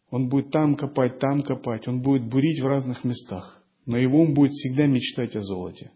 он 0.09 0.27
будет 0.27 0.51
там 0.51 0.75
копать, 0.75 1.19
там 1.19 1.43
копать, 1.43 1.87
он 1.87 2.01
будет 2.01 2.27
бурить 2.29 2.61
в 2.61 2.67
разных 2.67 3.03
местах, 3.03 3.63
но 3.85 3.97
его 3.97 4.19
ум 4.19 4.33
будет 4.33 4.51
всегда 4.51 4.87
мечтать 4.87 5.35
о 5.35 5.41
золоте. 5.41 5.91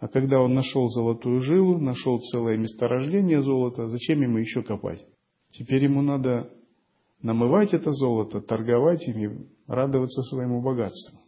А 0.00 0.08
когда 0.08 0.40
он 0.40 0.54
нашел 0.54 0.88
золотую 0.88 1.40
жилу, 1.42 1.78
нашел 1.78 2.18
целое 2.18 2.56
месторождение 2.56 3.40
золота, 3.40 3.86
зачем 3.86 4.20
ему 4.20 4.38
еще 4.38 4.62
копать? 4.62 5.06
Теперь 5.52 5.84
ему 5.84 6.02
надо 6.02 6.50
намывать 7.22 7.72
это 7.72 7.92
золото, 7.92 8.40
торговать 8.40 9.06
им 9.06 9.18
и 9.18 9.46
радоваться 9.68 10.22
своему 10.22 10.60
богатству. 10.60 11.20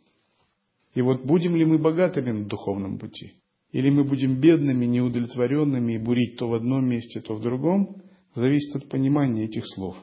И 0.95 1.03
вот 1.03 1.25
будем 1.25 1.55
ли 1.55 1.65
мы 1.65 1.79
богатыми 1.79 2.33
на 2.33 2.47
духовном 2.47 2.99
пути? 2.99 3.35
Или 3.75 3.91
мы 3.91 4.05
будем 4.05 4.41
бедными, 4.41 4.87
неудовлетворенными 4.87 5.95
и 5.95 5.99
бурить 5.99 6.37
то 6.39 6.49
в 6.49 6.55
одном 6.55 6.89
месте, 6.89 7.21
то 7.21 7.35
в 7.35 7.43
другом, 7.43 8.03
зависит 8.37 8.77
от 8.77 8.89
понимания 8.89 9.47
этих 9.47 9.65
слов. 9.67 9.97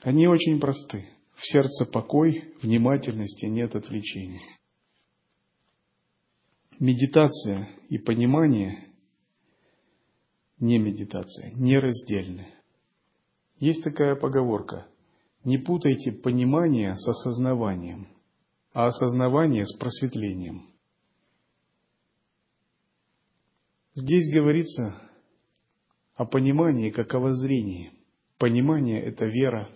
Они 0.00 0.26
очень 0.26 0.58
просты. 0.58 1.08
В 1.36 1.46
сердце 1.46 1.86
покой, 1.86 2.52
внимательности 2.62 3.46
нет 3.46 3.76
отвлечений. 3.76 4.40
Медитация 6.80 7.70
и 7.90 7.98
понимание, 7.98 8.88
не 10.58 10.78
медитация, 10.78 11.52
нераздельны. 11.52 12.48
Есть 13.60 13.84
такая 13.84 14.16
поговорка. 14.16 14.88
Не 15.44 15.58
путайте 15.58 16.10
понимание 16.10 16.96
с 16.96 17.06
осознаванием, 17.06 18.08
а 18.72 18.88
осознавание 18.88 19.64
с 19.64 19.76
просветлением. 19.76 20.75
Здесь 23.96 24.32
говорится 24.32 25.02
о 26.14 26.24
понимании 26.24 26.90
как 26.90 27.12
о 27.14 27.18
воззрении. 27.18 27.92
Понимание– 28.38 29.02
это 29.02 29.26
вера. 29.26 29.68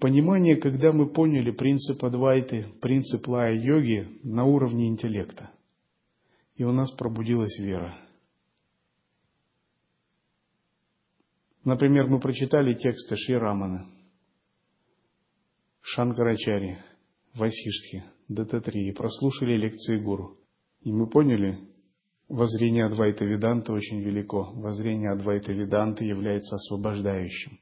Понимание, 0.00 0.56
когда 0.56 0.92
мы 0.92 1.12
поняли 1.12 1.50
принцип 1.50 2.02
Адвайты, 2.02 2.68
принцип 2.80 3.28
лая-йоги 3.28 4.20
на 4.22 4.44
уровне 4.44 4.88
интеллекта– 4.88 5.50
и 6.56 6.64
у 6.64 6.72
нас 6.72 6.90
пробудилась 6.92 7.58
вера. 7.58 7.98
Например, 11.64 12.06
мы 12.06 12.20
прочитали 12.20 12.74
тексты 12.74 13.16
Ширамана, 13.16 13.90
Шанкарачари, 15.80 16.78
Васиштхи, 17.34 18.04
Дататри 18.28 18.88
и 18.88 18.92
прослушали 18.92 19.56
лекции 19.56 19.98
гуру. 19.98 20.38
И 20.82 20.92
мы 20.92 21.08
поняли, 21.08 21.58
воззрение 22.28 22.86
Адвайта 22.86 23.24
Веданта 23.24 23.72
очень 23.72 24.00
велико. 24.00 24.52
Воззрение 24.54 25.12
Адвайта 25.12 25.52
Веданта 25.52 26.04
является 26.04 26.56
освобождающим. 26.56 27.58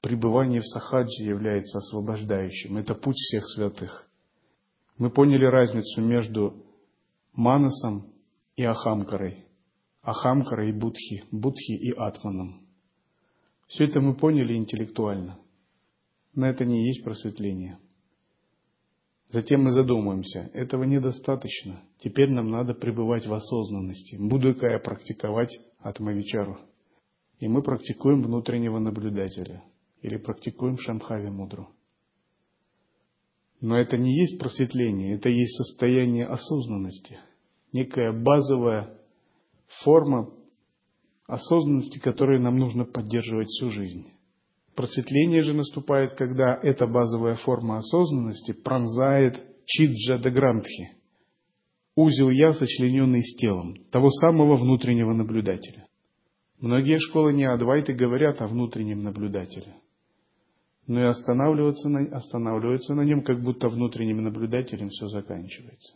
Пребывание 0.00 0.60
в 0.60 0.66
Сахаджи 0.66 1.24
является 1.24 1.78
освобождающим. 1.78 2.76
Это 2.76 2.94
путь 2.94 3.16
всех 3.16 3.44
святых. 3.48 4.08
Мы 4.98 5.10
поняли 5.10 5.44
разницу 5.44 6.00
между 6.00 6.64
Манасом 7.34 8.12
и 8.56 8.64
Ахамкарой, 8.64 9.44
Ахамкарой 10.02 10.70
и 10.70 10.72
Будхи, 10.72 11.24
Будхи 11.30 11.72
и 11.72 11.90
Атманом. 11.92 12.66
Все 13.66 13.84
это 13.84 14.00
мы 14.00 14.14
поняли 14.14 14.54
интеллектуально. 14.54 15.38
На 16.34 16.48
это 16.48 16.64
не 16.64 16.86
есть 16.86 17.02
просветление. 17.02 17.78
Затем 19.28 19.64
мы 19.64 19.72
задумаемся, 19.72 20.50
этого 20.54 20.84
недостаточно. 20.84 21.82
Теперь 21.98 22.30
нам 22.30 22.50
надо 22.50 22.74
пребывать 22.74 23.26
в 23.26 23.32
осознанности. 23.32 24.16
Будукая 24.18 24.78
практиковать 24.78 25.58
атмавичару. 25.80 26.58
И 27.40 27.48
мы 27.48 27.62
практикуем 27.62 28.22
внутреннего 28.22 28.78
наблюдателя. 28.78 29.64
Или 30.00 30.16
практикуем 30.16 30.78
шамхави 30.78 31.28
мудру. 31.28 31.68
Но 33.60 33.78
это 33.78 33.96
не 33.96 34.14
есть 34.14 34.38
просветление, 34.38 35.14
это 35.14 35.28
есть 35.28 35.56
состояние 35.56 36.26
осознанности, 36.26 37.18
некая 37.72 38.12
базовая 38.12 38.98
форма 39.82 40.30
осознанности, 41.26 41.98
которую 41.98 42.42
нам 42.42 42.58
нужно 42.58 42.84
поддерживать 42.84 43.48
всю 43.48 43.70
жизнь. 43.70 44.12
Просветление 44.76 45.42
же 45.42 45.54
наступает, 45.54 46.14
когда 46.14 46.58
эта 46.62 46.86
базовая 46.86 47.34
форма 47.34 47.78
осознанности 47.78 48.52
пронзает 48.52 49.42
чиджа 49.64 50.18
дагрантхи, 50.18 50.92
узел 51.96 52.30
«я», 52.30 52.52
сочлененный 52.52 53.24
с 53.24 53.36
телом, 53.36 53.74
того 53.90 54.10
самого 54.10 54.54
внутреннего 54.54 55.12
наблюдателя. 55.12 55.88
Многие 56.60 56.98
школы 56.98 57.32
не 57.32 57.44
адвайты 57.44 57.94
говорят 57.94 58.40
о 58.42 58.46
внутреннем 58.46 59.02
наблюдателе– 59.02 59.76
но 60.86 61.00
и 61.00 61.04
останавливаться 61.04 61.88
на, 61.88 62.16
останавливаются 62.16 62.94
на 62.94 63.02
нем, 63.02 63.22
как 63.22 63.42
будто 63.42 63.68
внутренним 63.68 64.22
наблюдателем 64.22 64.88
все 64.90 65.08
заканчивается. 65.08 65.94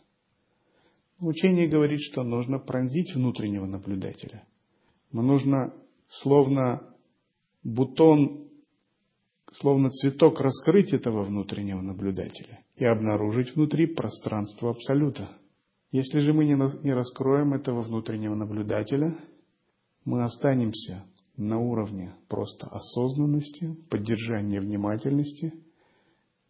Учение 1.19 1.69
говорит, 1.69 1.99
что 2.01 2.23
нужно 2.23 2.59
пронзить 2.59 3.15
внутреннего 3.15 3.65
наблюдателя. 3.65 4.43
Но 5.11 5.21
нужно 5.21 5.73
словно 6.07 6.81
бутон, 7.63 8.49
словно 9.51 9.89
цветок 9.89 10.39
раскрыть 10.39 10.93
этого 10.93 11.23
внутреннего 11.23 11.81
наблюдателя 11.81 12.61
и 12.75 12.85
обнаружить 12.85 13.55
внутри 13.55 13.87
пространство 13.87 14.71
Абсолюта. 14.71 15.37
Если 15.91 16.19
же 16.19 16.33
мы 16.33 16.45
не 16.45 16.93
раскроем 16.93 17.53
этого 17.53 17.81
внутреннего 17.81 18.33
наблюдателя, 18.33 19.17
мы 20.05 20.23
останемся 20.23 21.05
на 21.35 21.59
уровне 21.59 22.15
просто 22.29 22.67
осознанности, 22.67 23.75
поддержания 23.89 24.61
внимательности, 24.61 25.53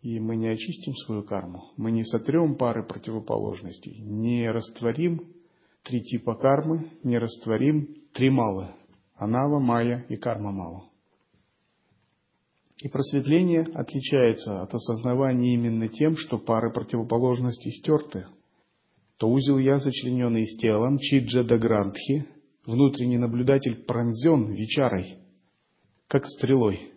и 0.01 0.19
мы 0.19 0.35
не 0.35 0.47
очистим 0.47 0.93
свою 0.95 1.23
карму, 1.23 1.71
мы 1.77 1.91
не 1.91 2.03
сотрем 2.03 2.55
пары 2.55 2.83
противоположностей, 2.83 3.99
не 4.01 4.49
растворим 4.49 5.27
три 5.83 6.01
типа 6.01 6.35
кармы, 6.35 6.91
не 7.03 7.17
растворим 7.17 7.95
три 8.13 8.29
малы– 8.29 8.75
анава, 9.15 9.59
майя 9.59 10.05
и 10.09 10.17
карма 10.17 10.51
мала. 10.51 10.90
И 12.81 12.87
просветление 12.87 13.61
отличается 13.75 14.63
от 14.63 14.73
осознавания 14.73 15.53
именно 15.53 15.87
тем, 15.87 16.17
что 16.17 16.39
пары 16.39 16.73
противоположностей 16.73 17.71
стерты. 17.71 18.25
То 19.17 19.29
узел 19.29 19.59
я, 19.59 19.77
сочлененный 19.77 20.47
с 20.47 20.57
телом, 20.57 20.97
чиджа 20.97 21.43
дагрантхи, 21.43 22.25
внутренний 22.65 23.19
наблюдатель 23.19 23.85
пронзен 23.85 24.51
вечарой, 24.53 25.19
как 26.07 26.25
стрелой. 26.25 26.91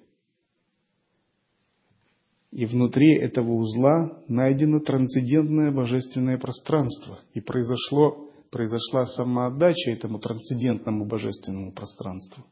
И 2.50 2.64
внутри 2.64 3.18
этого 3.18 3.52
узла 3.52 4.22
найдено 4.26 4.80
трансцендентное 4.80 5.70
божественное 5.70 6.38
пространство. 6.38 7.20
И 7.34 7.42
произошло, 7.42 8.30
произошла 8.50 9.04
самоотдача 9.04 9.90
этому 9.90 10.18
трансцендентному 10.18 11.04
божественному 11.04 11.72
пространству. 11.72 12.44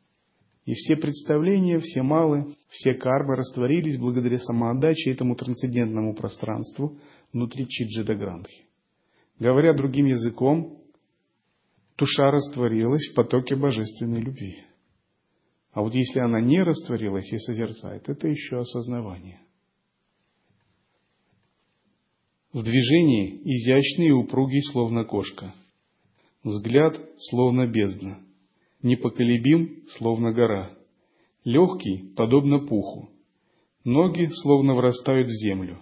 И 0.64 0.75
все 0.75 0.96
представления, 0.96 1.81
все 1.81 2.03
малы, 2.03 2.55
все 2.68 2.94
кармы 2.94 3.35
растворились 3.35 3.98
благодаря 3.98 4.38
самоотдаче 4.38 5.11
этому 5.11 5.35
трансцендентному 5.35 6.14
пространству 6.14 6.98
внутри 7.33 7.66
Чиджида 7.68 8.14
Грандхи. 8.14 8.64
Говоря 9.40 9.75
другим 9.75 10.07
языком, 10.07 10.79
душа 11.98 12.31
растворилась 12.31 13.09
в 13.11 13.14
потоке 13.14 13.57
божественной 13.57 14.20
любви. 14.20 14.64
А 15.72 15.81
вот 15.81 15.94
если 15.94 16.20
она 16.20 16.40
не 16.40 16.62
растворилась 16.62 17.33
и 17.33 17.38
созерцает, 17.38 18.09
это 18.09 18.29
еще 18.29 18.59
осознавание. 18.59 19.40
В 22.53 22.62
движении 22.62 23.40
изящный 23.42 24.09
и 24.09 24.12
упругий, 24.12 24.62
словно 24.70 25.05
кошка. 25.05 25.55
Взгляд, 26.44 27.01
словно 27.18 27.66
бездна. 27.66 28.20
Непоколебим, 28.83 29.85
словно 29.97 30.33
гора. 30.33 30.77
Легкий, 31.45 32.12
подобно 32.16 32.66
пуху. 32.66 33.11
Ноги, 33.85 34.29
словно 34.42 34.75
врастают 34.75 35.29
в 35.29 35.42
землю. 35.45 35.79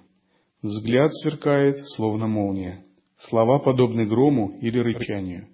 Взгляд 0.62 1.10
сверкает, 1.14 1.86
словно 1.96 2.26
молния. 2.26 2.84
Слова 3.18 3.58
подобны 3.58 4.06
грому 4.06 4.58
или 4.60 4.78
рычанию. 4.78 5.48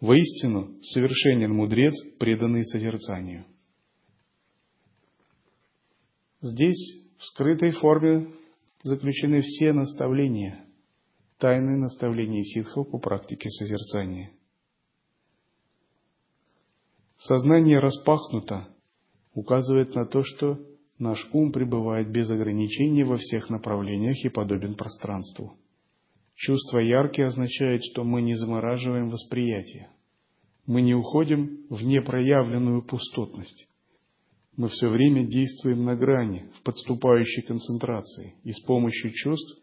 Воистину, 0.00 0.80
совершенен 0.82 1.54
мудрец, 1.54 1.94
преданный 2.18 2.64
созерцанию. 2.64 3.44
Здесь 6.40 7.00
в 7.18 7.24
скрытой 7.26 7.70
форме 7.70 8.32
заключены 8.82 9.42
все 9.42 9.72
наставления, 9.72 10.64
тайные 11.38 11.76
наставления 11.76 12.42
ситхов 12.42 12.90
по 12.90 12.98
практике 12.98 13.48
созерцания. 13.48 14.32
Сознание 17.24 17.78
распахнуто, 17.78 18.66
указывает 19.32 19.94
на 19.94 20.06
то, 20.06 20.24
что 20.24 20.58
наш 20.98 21.24
ум 21.32 21.52
пребывает 21.52 22.10
без 22.10 22.28
ограничений 22.28 23.04
во 23.04 23.16
всех 23.16 23.48
направлениях 23.48 24.16
и 24.24 24.28
подобен 24.28 24.74
пространству. 24.74 25.56
Чувство 26.34 26.80
яркие 26.80 27.28
означает, 27.28 27.80
что 27.84 28.02
мы 28.02 28.22
не 28.22 28.34
замораживаем 28.34 29.08
восприятие. 29.08 29.90
Мы 30.66 30.82
не 30.82 30.94
уходим 30.94 31.64
в 31.70 31.84
непроявленную 31.84 32.82
пустотность. 32.82 33.68
Мы 34.56 34.66
все 34.66 34.88
время 34.88 35.24
действуем 35.24 35.84
на 35.84 35.94
грани, 35.94 36.50
в 36.56 36.62
подступающей 36.64 37.42
концентрации, 37.42 38.34
и 38.42 38.50
с 38.50 38.58
помощью 38.64 39.12
чувств 39.12 39.61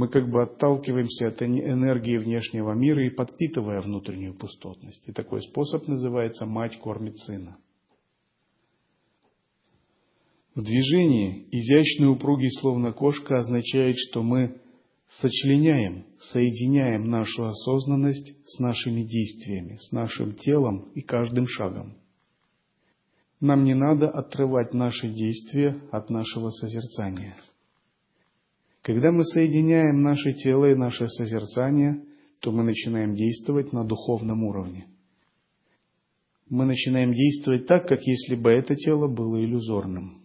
мы 0.00 0.08
как 0.08 0.30
бы 0.30 0.40
отталкиваемся 0.42 1.28
от 1.28 1.42
энергии 1.42 2.16
внешнего 2.16 2.72
мира 2.72 3.06
и 3.06 3.10
подпитывая 3.10 3.82
внутреннюю 3.82 4.32
пустотность. 4.32 5.06
И 5.06 5.12
такой 5.12 5.42
способ 5.42 5.86
называется 5.88 6.46
«мать 6.46 6.78
кормит 6.78 7.18
сына». 7.18 7.58
В 10.54 10.62
движении 10.62 11.46
изящный 11.50 12.10
упругий 12.10 12.50
словно 12.62 12.94
кошка 12.94 13.40
означает, 13.40 13.96
что 13.98 14.22
мы 14.22 14.62
сочленяем, 15.06 16.06
соединяем 16.18 17.04
нашу 17.10 17.44
осознанность 17.44 18.32
с 18.46 18.58
нашими 18.58 19.02
действиями, 19.02 19.76
с 19.76 19.92
нашим 19.92 20.32
телом 20.32 20.92
и 20.94 21.02
каждым 21.02 21.46
шагом. 21.46 21.98
Нам 23.38 23.64
не 23.64 23.74
надо 23.74 24.08
отрывать 24.08 24.72
наши 24.72 25.10
действия 25.10 25.78
от 25.92 26.08
нашего 26.08 26.48
созерцания. 26.48 27.36
Когда 28.82 29.10
мы 29.10 29.24
соединяем 29.24 30.02
наше 30.02 30.32
тело 30.32 30.70
и 30.70 30.74
наше 30.74 31.06
созерцание, 31.06 32.04
то 32.40 32.50
мы 32.50 32.64
начинаем 32.64 33.14
действовать 33.14 33.72
на 33.72 33.84
духовном 33.84 34.44
уровне. 34.44 34.86
Мы 36.48 36.64
начинаем 36.64 37.12
действовать 37.12 37.66
так, 37.66 37.86
как 37.86 38.00
если 38.02 38.34
бы 38.34 38.50
это 38.50 38.74
тело 38.74 39.06
было 39.06 39.42
иллюзорным. 39.42 40.24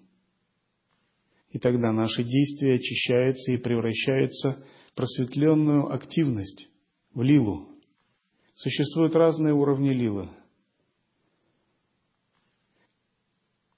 И 1.52 1.60
тогда 1.60 1.92
наши 1.92 2.24
действия 2.24 2.76
очищаются 2.76 3.52
и 3.54 3.58
превращаются 3.58 4.66
в 4.88 4.96
просветленную 4.96 5.94
активность, 5.94 6.70
в 7.14 7.22
лилу. 7.22 7.70
Существуют 8.56 9.16
разные 9.16 9.54
уровни 9.54 9.90
лилы– 9.90 10.30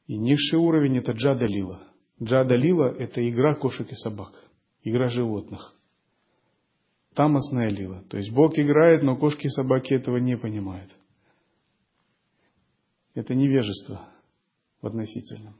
И 0.07 0.17
низший 0.17 0.57
уровень– 0.57 0.97
это 0.99 1.11
джада 1.11 1.45
лила. 1.45 1.83
Джада 2.21 2.55
лила– 2.55 2.93
это 2.97 3.29
игра 3.29 3.55
кошек 3.55 3.91
и 3.91 3.95
собак, 3.95 4.33
игра 4.89 5.07
животных. 5.07 5.73
Тамасная 7.13 7.69
лила. 7.69 8.03
То 8.09 8.17
есть 8.17 8.31
Бог 8.31 8.57
играет, 8.57 9.03
но 9.03 9.15
кошки 9.15 9.47
и 9.47 9.49
собаки 9.49 9.93
этого 9.93 10.17
не 10.17 10.37
понимают. 10.37 10.91
Это 13.15 13.33
невежество 13.33 14.07
в 14.81 14.87
относительном. 14.87 15.55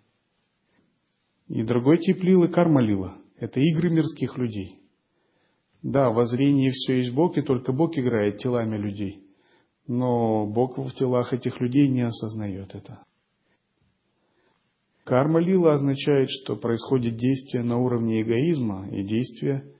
И 1.48 1.64
другой 1.64 1.98
тип 1.98 2.22
лилы– 2.22 2.48
карма 2.50 2.82
лила. 2.82 3.18
Это 3.38 3.60
игры 3.60 3.90
мирских 3.90 4.38
людей. 4.38 4.80
Да, 5.82 6.12
в 6.12 6.24
зрении 6.26 6.70
все 6.72 6.98
есть 6.98 7.14
Бог, 7.14 7.38
и 7.38 7.42
только 7.42 7.72
Бог 7.72 7.98
играет 7.98 8.38
телами 8.38 8.78
людей. 8.78 9.24
Но 9.88 10.46
Бог 10.46 10.78
в 10.78 10.92
телах 10.94 11.34
этих 11.34 11.60
людей 11.62 11.88
не 11.88 12.02
осознает 12.02 12.76
это. 12.76 13.04
Карма 15.08 15.40
лила 15.40 15.76
означает, 15.76 16.28
что 16.30 16.58
происходит 16.58 17.16
действие 17.16 17.64
на 17.64 17.78
уровне 17.78 18.22
эгоизма, 18.22 18.90
и 18.90 19.04
действие 19.04 19.74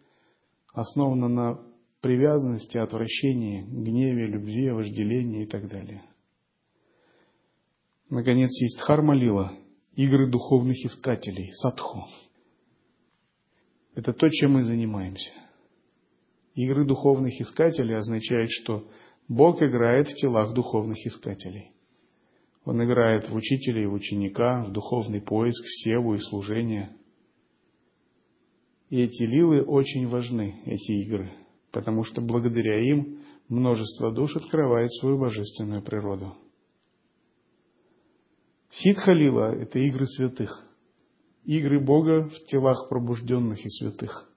основано 0.74 1.28
на 1.28 1.60
привязанности, 2.00 2.78
отвращении, 2.78 3.62
гневе, 3.64 4.28
любви, 4.28 4.72
вожделении 4.72 5.44
и 5.44 5.46
так 5.46 5.68
далее. 5.68 6.02
Наконец, 8.10 8.50
есть 8.62 8.80
харма 8.80 9.16
лила, 9.16 9.52
игры 9.98 10.32
духовных 10.32 10.78
искателей, 10.86 11.52
садху. 11.56 12.06
Это 13.96 14.14
то, 14.14 14.30
чем 14.30 14.54
мы 14.54 14.64
занимаемся. 14.64 15.34
Игры 16.56 16.86
духовных 16.86 17.34
искателей 17.42 17.98
означает, 17.98 18.50
что 18.50 18.88
Бог 19.28 19.62
играет 19.62 20.08
в 20.08 20.16
телах 20.16 20.54
духовных 20.54 21.06
искателей. 21.06 21.74
Он 22.68 22.84
играет 22.84 23.30
в 23.30 23.34
учителя 23.34 23.82
и 23.82 23.86
в 23.86 23.94
ученика, 23.94 24.66
в 24.66 24.74
духовный 24.74 25.22
поиск, 25.22 25.64
в 25.64 25.84
севу 25.84 26.16
и 26.16 26.20
служение. 26.20 26.98
И 28.90 29.02
эти 29.02 29.24
лилы 29.24 29.62
очень 29.62 30.06
важны, 30.10 30.64
эти 30.66 30.92
игры, 31.04 31.32
потому 31.72 32.04
что 32.04 32.20
благодаря 32.20 32.78
им 32.82 33.20
множество 33.48 34.14
душ 34.14 34.36
открывает 34.36 34.92
свою 34.96 35.18
божественную 35.18 35.82
природу. 35.82 36.36
Ситха 38.70 39.14
лила– 39.14 39.56
это 39.62 39.80
игры 39.80 40.06
святых, 40.06 40.70
игры 41.46 41.80
Бога 41.80 42.28
в 42.28 42.36
телах 42.48 42.90
пробужденных 42.90 43.66
и 43.66 43.70
святых. 43.70 44.30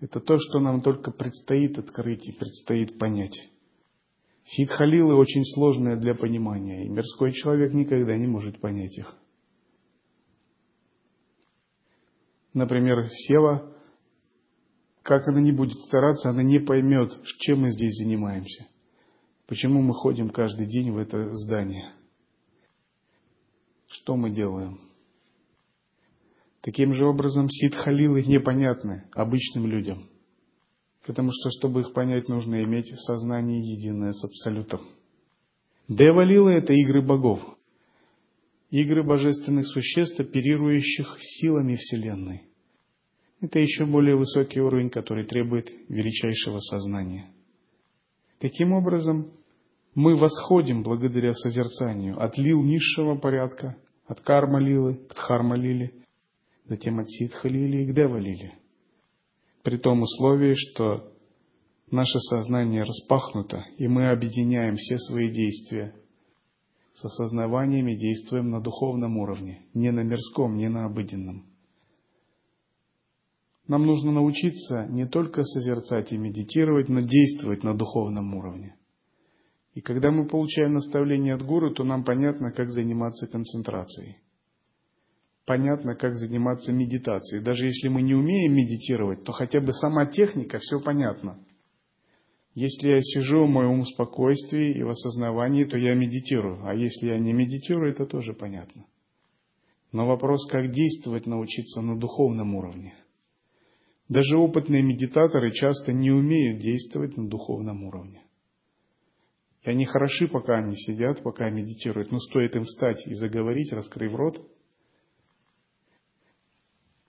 Это 0.00 0.20
то, 0.20 0.38
что 0.38 0.58
нам 0.58 0.80
только 0.80 1.10
предстоит 1.10 1.78
открыть 1.78 2.26
и 2.26 2.32
предстоит 2.32 2.98
понять. 2.98 3.49
Ситхалилы 4.44 5.14
очень 5.14 5.44
сложные 5.44 5.96
для 5.96 6.14
понимания, 6.14 6.84
и 6.84 6.88
мирской 6.88 7.32
человек 7.32 7.72
никогда 7.72 8.16
не 8.16 8.26
может 8.26 8.60
понять 8.60 8.96
их. 8.98 9.14
Например, 12.52 13.08
Сева, 13.10 13.76
как 15.02 15.28
она 15.28 15.40
не 15.40 15.52
будет 15.52 15.78
стараться, 15.80 16.30
она 16.30 16.42
не 16.42 16.58
поймет, 16.58 17.12
чем 17.38 17.60
мы 17.60 17.70
здесь 17.70 17.96
занимаемся. 17.96 18.66
Почему 19.46 19.82
мы 19.82 19.94
ходим 19.94 20.30
каждый 20.30 20.66
день 20.66 20.90
в 20.90 20.98
это 20.98 21.34
здание. 21.34 21.92
Что 23.88 24.16
мы 24.16 24.30
делаем? 24.30 24.80
Таким 26.60 26.94
же 26.94 27.06
образом, 27.06 27.48
ситхалилы 27.48 28.22
непонятны 28.22 29.08
обычным 29.12 29.66
людям– 29.66 30.08
Потому 31.06 31.30
что, 31.32 31.50
чтобы 31.50 31.80
их 31.80 31.92
понять, 31.92 32.28
нужно 32.28 32.62
иметь 32.62 32.92
сознание 33.00 33.60
единое 33.60 34.12
с 34.12 34.22
Абсолютом. 34.24 34.80
Девалилы– 35.88 36.52
это 36.52 36.72
игры 36.72 37.02
богов. 37.02 37.40
Игры 38.70 39.02
божественных 39.02 39.66
существ, 39.66 40.20
оперирующих 40.20 41.16
силами 41.18 41.74
Вселенной. 41.74 42.42
Это 43.40 43.58
еще 43.58 43.86
более 43.86 44.16
высокий 44.16 44.60
уровень, 44.60 44.90
который 44.90 45.24
требует 45.24 45.70
величайшего 45.88 46.58
сознания. 46.58 47.32
Таким 48.38 48.72
образом, 48.72 49.32
мы 49.94 50.16
восходим 50.16 50.82
благодаря 50.82 51.32
созерцанию 51.32 52.22
от 52.22 52.36
лил 52.38 52.62
низшего 52.62 53.16
порядка, 53.16 53.76
от 54.06 54.20
карма-лилы 54.20 54.96
к 55.08 55.14
дхарма-лиле, 55.14 55.92
затем 56.66 57.00
от 57.00 57.08
ситха-лили 57.08 57.90
к 57.90 57.94
дева-лиле 57.94 58.60
при 59.62 59.76
том 59.76 60.02
условии, 60.02 60.54
что 60.54 61.12
наше 61.90 62.18
сознание 62.20 62.82
распахнуто, 62.82 63.64
и 63.76 63.88
мы 63.88 64.10
объединяем 64.10 64.76
все 64.76 64.98
свои 64.98 65.30
действия 65.30 65.94
с 66.94 67.04
осознаваниями, 67.04 67.94
действуем 67.94 68.50
на 68.50 68.60
духовном 68.60 69.18
уровне, 69.18 69.66
не 69.74 69.90
на 69.90 70.00
мирском, 70.00 70.56
не 70.56 70.68
на 70.68 70.86
обыденном. 70.86 71.46
Нам 73.68 73.86
нужно 73.86 74.10
научиться 74.12 74.86
не 74.86 75.06
только 75.06 75.44
созерцать 75.44 76.12
и 76.12 76.18
медитировать, 76.18 76.88
но 76.88 77.00
действовать 77.00 77.62
на 77.62 77.76
духовном 77.76 78.34
уровне. 78.34 78.76
И 79.74 79.80
когда 79.80 80.10
мы 80.10 80.26
получаем 80.26 80.72
наставление 80.72 81.34
от 81.34 81.42
гуру, 81.42 81.72
то 81.72 81.84
нам 81.84 82.04
понятно, 82.04 82.50
как 82.50 82.70
заниматься 82.70 83.28
концентрацией– 83.28 84.16
понятно, 85.46 85.94
как 85.94 86.14
заниматься 86.14 86.72
медитацией. 86.72 87.42
Даже 87.42 87.66
если 87.66 87.88
мы 87.88 88.02
не 88.02 88.14
умеем 88.14 88.54
медитировать, 88.54 89.24
то 89.24 89.32
хотя 89.32 89.60
бы 89.60 89.72
сама 89.72 90.06
техника, 90.06 90.58
все 90.58 90.80
понятно. 90.80 91.38
Если 92.54 92.88
я 92.88 93.00
сижу, 93.00 93.46
мой 93.46 93.66
ум 93.66 93.82
в 93.82 93.88
спокойствии 93.88 94.72
и 94.72 94.82
в 94.82 94.88
осознавании, 94.88 95.64
то 95.64 95.78
я 95.78 95.94
медитирую. 95.94 96.66
А 96.66 96.74
если 96.74 97.08
я 97.08 97.18
не 97.18 97.32
медитирую, 97.32 97.92
это 97.92 98.06
тоже 98.06 98.32
понятно. 98.32 98.86
Но 99.92 100.06
вопрос, 100.06 100.46
как 100.48 100.70
действовать, 100.72 101.26
научиться 101.26 101.80
на 101.80 101.98
духовном 101.98 102.54
уровне. 102.54 102.94
Даже 104.08 104.36
опытные 104.36 104.82
медитаторы 104.82 105.52
часто 105.52 105.92
не 105.92 106.10
умеют 106.10 106.58
действовать 106.60 107.16
на 107.16 107.28
духовном 107.28 107.84
уровне. 107.84 108.22
И 109.62 109.70
они 109.70 109.84
хороши, 109.84 110.26
пока 110.26 110.58
они 110.58 110.74
сидят, 110.74 111.22
пока 111.22 111.48
медитируют. 111.50 112.10
Но 112.10 112.18
стоит 112.18 112.56
им 112.56 112.64
встать 112.64 113.06
и 113.06 113.14
заговорить, 113.14 113.72
раскрыв 113.72 114.14
рот– 114.14 114.40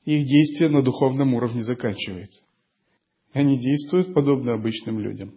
их 0.06 0.26
действие 0.26 0.70
на 0.70 0.82
духовном 0.82 1.34
уровне 1.34 1.64
заканчивается. 1.64 2.42
Они 3.34 3.58
действуют 3.60 4.14
подобно 4.14 4.54
обычным 4.54 5.00
людям. 5.00 5.34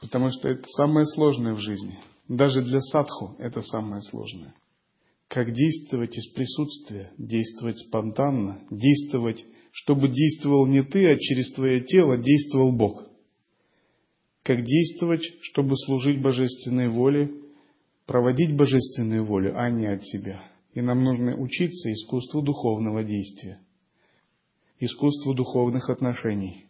Потому 0.00 0.30
что 0.30 0.48
это 0.48 0.64
самое 0.68 1.06
сложное 1.06 1.54
в 1.54 1.60
жизни. 1.60 1.98
Даже 2.28 2.62
для 2.62 2.80
садху 2.80 3.36
это 3.38 3.62
самое 3.62 4.02
сложное. 4.02 4.54
Как 5.28 5.52
действовать 5.52 6.16
из 6.16 6.32
присутствия, 6.32 7.12
действовать 7.16 7.78
спонтанно, 7.78 8.62
действовать, 8.70 9.44
чтобы 9.72 10.08
действовал 10.08 10.66
не 10.66 10.82
ты, 10.82 11.06
а 11.10 11.16
через 11.16 11.52
твое 11.52 11.80
тело 11.80 12.18
действовал 12.18 12.76
Бог. 12.76 13.04
Как 14.42 14.62
действовать, 14.62 15.22
чтобы 15.42 15.76
служить 15.76 16.20
божественной 16.20 16.88
воле 16.88 17.30
проводить 18.06 18.54
божественную 18.54 19.24
волю, 19.24 19.54
а 19.56 19.70
не 19.70 19.86
от 19.86 20.04
себя. 20.04 20.44
И 20.74 20.82
нам 20.82 21.04
нужно 21.04 21.36
учиться 21.36 21.90
искусству 21.92 22.42
духовного 22.42 23.04
действия, 23.04 23.60
искусству 24.80 25.32
духовных 25.32 25.88
отношений. 25.88 26.66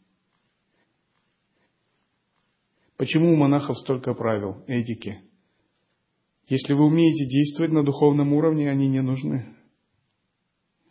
Почему 2.98 3.32
у 3.32 3.36
монахов 3.36 3.78
столько 3.78 4.12
правил, 4.12 4.62
этики? 4.66 5.22
Если 6.48 6.74
вы 6.74 6.84
умеете 6.84 7.26
действовать 7.26 7.72
на 7.72 7.82
духовном 7.82 8.34
уровне, 8.34 8.70
они 8.70 8.88
не 8.88 9.00
нужны. 9.00 9.56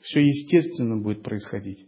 Все 0.01 0.19
естественно 0.19 0.97
будет 0.97 1.21
происходить. 1.21 1.87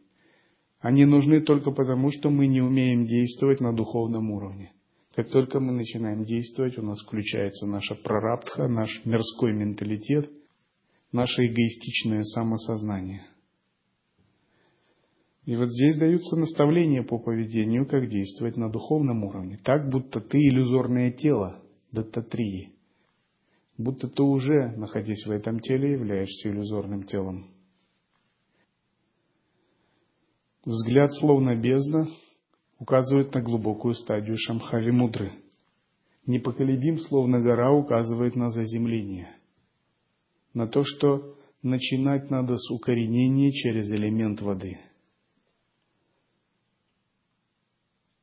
Они 0.79 1.05
нужны 1.05 1.41
только 1.41 1.71
потому, 1.71 2.11
что 2.11 2.29
мы 2.29 2.45
не 2.45 2.61
умеем 2.61 3.05
действовать 3.05 3.59
на 3.61 3.73
духовном 3.73 4.29
уровне. 4.29 4.73
Как 5.15 5.31
только 5.31 5.59
мы 5.59 5.71
начинаем 5.73 6.23
действовать, 6.23 6.77
у 6.77 6.83
нас 6.83 7.01
включается 7.01 7.65
наша 7.65 7.95
прарабдха, 7.95 8.67
наш 8.67 9.03
мирской 9.05 9.53
менталитет, 9.53 10.29
наше 11.15 11.45
эгоистичное 11.45 12.21
самосознание. 12.23 13.25
И 15.45 15.55
вот 15.55 15.69
здесь 15.69 15.95
даются 15.97 16.35
наставления 16.35 17.03
по 17.03 17.19
поведению, 17.19 17.87
как 17.87 18.09
действовать 18.09 18.57
на 18.57 18.69
духовном 18.69 19.23
уровне. 19.23 19.57
Так, 19.63 19.89
будто 19.89 20.19
ты 20.19 20.37
иллюзорное 20.37 21.11
тело, 21.11 21.63
даттатрии. 21.91 22.73
Будто 23.77 24.07
ты 24.07 24.23
уже, 24.23 24.75
находясь 24.75 25.25
в 25.25 25.31
этом 25.31 25.59
теле, 25.59 25.93
являешься 25.93 26.49
иллюзорным 26.49 27.03
телом. 27.03 27.47
Взгляд 30.65 31.13
словно 31.13 31.55
бездна 31.55 32.07
указывает 32.79 33.33
на 33.33 33.41
глубокую 33.41 33.93
стадию 33.93 34.35
Шамхави 34.37 34.91
Мудры. 34.91 35.31
Непоколебим, 36.25 36.97
словно 36.99 37.39
гора, 37.39 37.71
указывает 37.71 38.35
на 38.35 38.49
заземление. 38.49 39.29
На 40.55 40.67
то, 40.67 40.81
что 40.83 41.37
начинать 41.61 42.31
надо 42.31 42.57
с 42.57 42.71
укоренения 42.71 43.51
через 43.51 43.91
элемент 43.91 44.41
воды. 44.41 44.79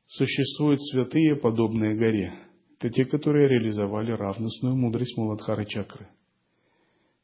Существуют 0.07 0.83
святые, 0.83 1.37
подобные 1.37 1.95
горе. 1.95 2.33
Это 2.77 2.89
те, 2.89 3.05
которые 3.05 3.47
реализовали 3.47 4.11
равностную 4.11 4.75
мудрость 4.75 5.15
Муладхара 5.15 5.63
Чакры– 5.63 6.09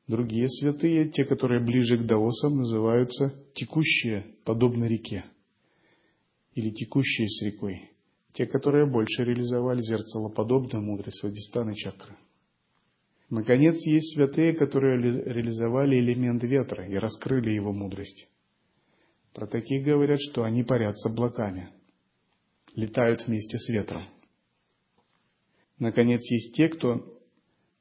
Другие 0.09 0.49
святые, 0.49 1.11
те, 1.11 1.23
которые 1.23 1.63
ближе 1.63 1.99
к 1.99 2.07
даосам, 2.07 2.57
называются 2.57 3.31
текущие, 3.53 4.25
подобно 4.43 4.85
реке, 4.85 5.23
или 6.55 6.71
текущие 6.71 7.29
с 7.29 7.43
рекой. 7.43 7.91
Те, 8.33 8.47
которые 8.47 8.89
больше 8.89 9.23
реализовали 9.23 9.81
зеркалоподобную 9.81 10.83
мудрость 10.83 11.21
Вадистана 11.21 11.75
чакры. 11.75 12.17
Наконец, 13.29 13.75
есть 13.85 14.15
святые, 14.15 14.53
которые 14.53 14.99
реализовали 14.99 15.99
элемент 15.99 16.43
ветра 16.43 16.87
и 16.87 16.95
раскрыли 16.95 17.51
его 17.51 17.71
мудрость. 17.71 18.27
Про 19.33 19.45
таких 19.45 19.85
говорят, 19.85 20.19
что 20.19 20.43
они 20.43 20.63
парят 20.63 20.97
с 20.97 21.05
облаками, 21.05 21.69
летают 22.75 23.27
вместе 23.27 23.57
с 23.59 23.69
ветром. 23.69 24.01
Наконец, 25.77 26.21
есть 26.31 26.55
те, 26.55 26.69
кто 26.69 27.19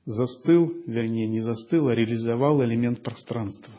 застыл, 0.05 0.71
вернее 0.87 1.27
не 1.27 1.41
застыл, 1.41 1.89
а 1.89 1.95
реализовал 1.95 2.63
элемент 2.63 3.03
пространства. 3.03 3.75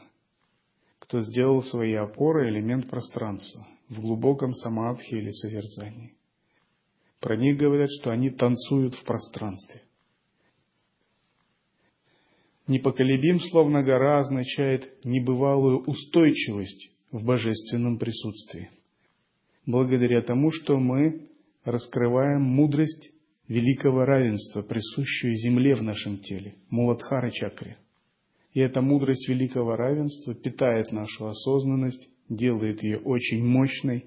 Кто 0.97 1.21
сделал 1.21 1.63
свои 1.63 1.93
опоры 1.93 2.49
элемент 2.49 2.89
пространства 2.89 3.67
в 3.89 4.01
глубоком 4.01 4.53
самадхи 4.53 5.13
или 5.13 5.29
созерцании. 5.31 6.15
Про 7.19 7.37
них 7.37 7.57
говорят, 7.57 7.89
что 7.99 8.11
они 8.11 8.29
танцуют 8.29 8.95
в 8.95 9.03
пространстве. 9.03 9.83
Непоколебим, 12.69 13.39
словно 13.39 13.81
гора, 13.81 14.19
означает 14.19 15.03
небывалую 15.03 15.79
устойчивость 15.85 16.91
в 17.11 17.25
божественном 17.25 17.97
присутствии. 17.97 18.69
Благодаря 19.65 20.21
тому, 20.21 20.51
что 20.51 20.77
мы 20.77 21.29
раскрываем 21.63 22.43
мудрость 22.43 23.09
великого 23.47 24.05
равенства, 24.05 24.61
присущую 24.61 25.33
земле 25.33 25.73
в 25.73 25.81
нашем 25.81 26.19
теле, 26.19 26.57
Муладхара 26.69 27.31
чакре. 27.31 27.77
И 28.53 28.59
эта 28.59 28.83
мудрость 28.83 29.27
великого 29.27 29.75
равенства 29.75 30.35
питает 30.35 30.91
нашу 30.91 31.25
осознанность, 31.25 32.07
делает 32.29 32.83
ее 32.83 32.99
очень 32.99 33.43
мощной 33.43 34.05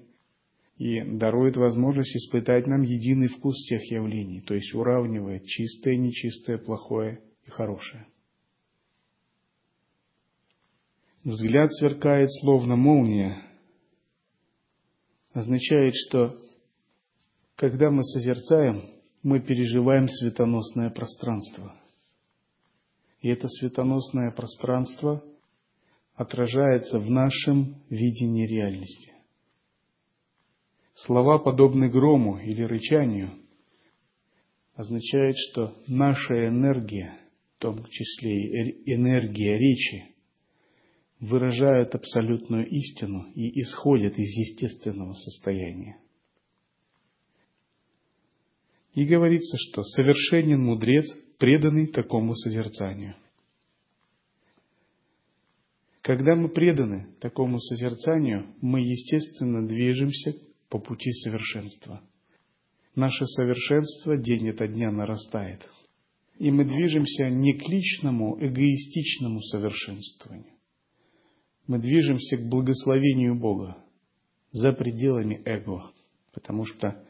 и 0.77 1.01
дарует 1.01 1.57
возможность 1.57 2.15
испытать 2.15 2.65
нам 2.67 2.83
единый 2.83 3.27
вкус 3.27 3.55
всех 3.55 3.83
явлений, 3.91 4.39
то 4.39 4.53
есть 4.53 4.73
уравнивает 4.73 5.43
чистое, 5.47 5.97
нечистое, 5.97 6.57
плохое 6.57 7.19
и 7.45 7.49
хорошее. 7.49 8.07
Взгляд 11.23 11.73
сверкает 11.73 12.29
словно 12.41 12.75
молния, 12.75 13.41
означает, 15.31 15.93
что 15.95 16.35
когда 17.55 17.89
мы 17.89 18.03
созерцаем, 18.03 18.89
мы 19.21 19.39
переживаем 19.39 20.09
светоносное 20.09 20.89
пространство. 20.89 21.73
И 23.21 23.29
это 23.29 23.47
светоносное 23.47 24.31
пространство 24.31 25.23
отражается 26.15 26.99
в 26.99 27.09
нашем 27.09 27.81
видении 27.89 28.45
реальности. 28.45 29.13
Слова, 30.93 31.39
подобные 31.39 31.89
грому 31.89 32.37
или 32.37 32.63
рычанию, 32.63 33.31
означают, 34.75 35.37
что 35.37 35.73
наша 35.87 36.49
энергия, 36.49 37.17
в 37.55 37.61
том 37.61 37.85
числе 37.85 38.73
и 38.73 38.93
энергия 38.93 39.57
речи, 39.57 40.12
выражает 41.23 41.95
абсолютную 41.95 42.67
истину 42.67 43.31
и 43.33 43.61
исходит 43.61 44.19
из 44.19 44.29
естественного 44.37 45.13
состояния. 45.13 45.97
И 48.93 49.05
говорится, 49.05 49.57
что 49.57 49.83
совершенен 49.83 50.61
мудрец, 50.61 51.05
преданный 51.37 51.87
такому 51.87 52.35
созерцанию. 52.35 53.15
Когда 56.01 56.35
мы 56.35 56.49
преданы 56.49 57.15
такому 57.21 57.57
созерцанию, 57.59 58.53
мы, 58.59 58.81
естественно, 58.81 59.65
движемся 59.65 60.33
по 60.67 60.77
пути 60.77 61.09
совершенства. 61.11 62.01
Наше 62.95 63.25
совершенство 63.25 64.17
день 64.17 64.49
ото 64.49 64.67
дня 64.67 64.91
нарастает. 64.91 65.65
И 66.37 66.51
мы 66.51 66.65
движемся 66.65 67.29
не 67.29 67.53
к 67.53 67.67
личному, 67.69 68.37
эгоистичному 68.45 69.39
совершенствованию. 69.39 70.52
Мы 71.67 71.79
движемся 71.79 72.37
к 72.37 72.49
благословению 72.49 73.39
Бога 73.39 73.77
за 74.51 74.73
пределами 74.73 75.41
эго, 75.45 75.91
потому 76.33 76.65
что 76.65 77.03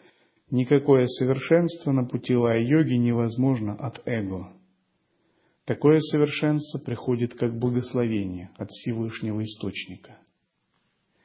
Никакое 0.54 1.08
совершенство 1.08 1.92
на 1.92 2.06
пути 2.06 2.36
лая-йоги 2.36 2.94
невозможно 2.94 3.74
от 3.74 4.04
эго. 4.06 4.54
Такое 5.66 5.98
совершенство 5.98 6.78
приходит 6.78 7.34
как 7.34 7.58
благословение 7.58 8.52
от 8.58 8.70
Всевышнего 8.70 9.42
Источника. 9.42 10.20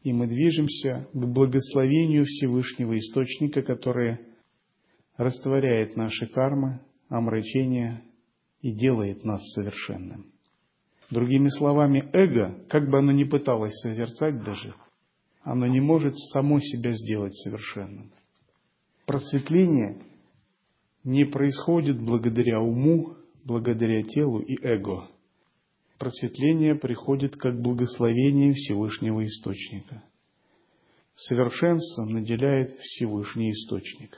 И 0.03 0.15
мы 0.15 0.29
движемся 0.29 1.09
к 1.13 1.27
благословению 1.27 2.25
Всевышнего 2.25 2.97
Источника, 2.97 3.61
которое 3.61 4.19
растворяет 5.19 5.95
наши 5.95 6.27
кармы, 6.29 6.81
омрачения 7.11 8.03
и 8.63 8.73
делает 8.73 9.25
нас 9.25 9.43
совершенным. 9.53 10.33
Другими 11.11 11.49
словами, 11.49 12.09
эго, 12.13 12.65
как 12.69 12.89
бы 12.91 12.99
оно 12.99 13.13
ни 13.13 13.25
пыталось 13.25 13.75
созерцать 13.81 14.43
даже, 14.45 14.75
оно 15.43 15.67
не 15.67 15.81
может 15.81 16.17
само 16.33 16.61
себя 16.61 16.93
сделать 16.93 17.35
совершенным 17.37 18.13
просветление 19.09 20.03
не 21.03 21.25
происходит 21.25 21.99
благодаря 21.99 22.61
уму, 22.61 23.17
благодаря 23.43 24.03
телу 24.03 24.41
и 24.41 24.63
эго. 24.63 25.09
Просветление 25.99 26.75
приходит 26.75 27.35
как 27.37 27.59
благословение 27.59 28.53
Всевышнего 28.53 29.25
Источника. 29.25 30.05
Совершенством 31.17 32.13
наделяет 32.13 32.79
Всевышний 32.81 33.51
Источник. 33.51 34.15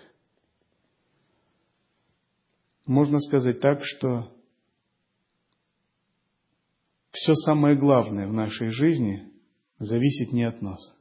Можно 2.85 3.21
сказать 3.21 3.61
так, 3.61 3.79
что 3.85 4.35
все 7.11 7.35
самое 7.35 7.77
главное 7.77 8.27
в 8.27 8.33
нашей 8.33 8.69
жизни 8.69 9.31
зависит 9.79 10.33
не 10.33 10.45
от 10.45 10.63
нас– 10.63 10.79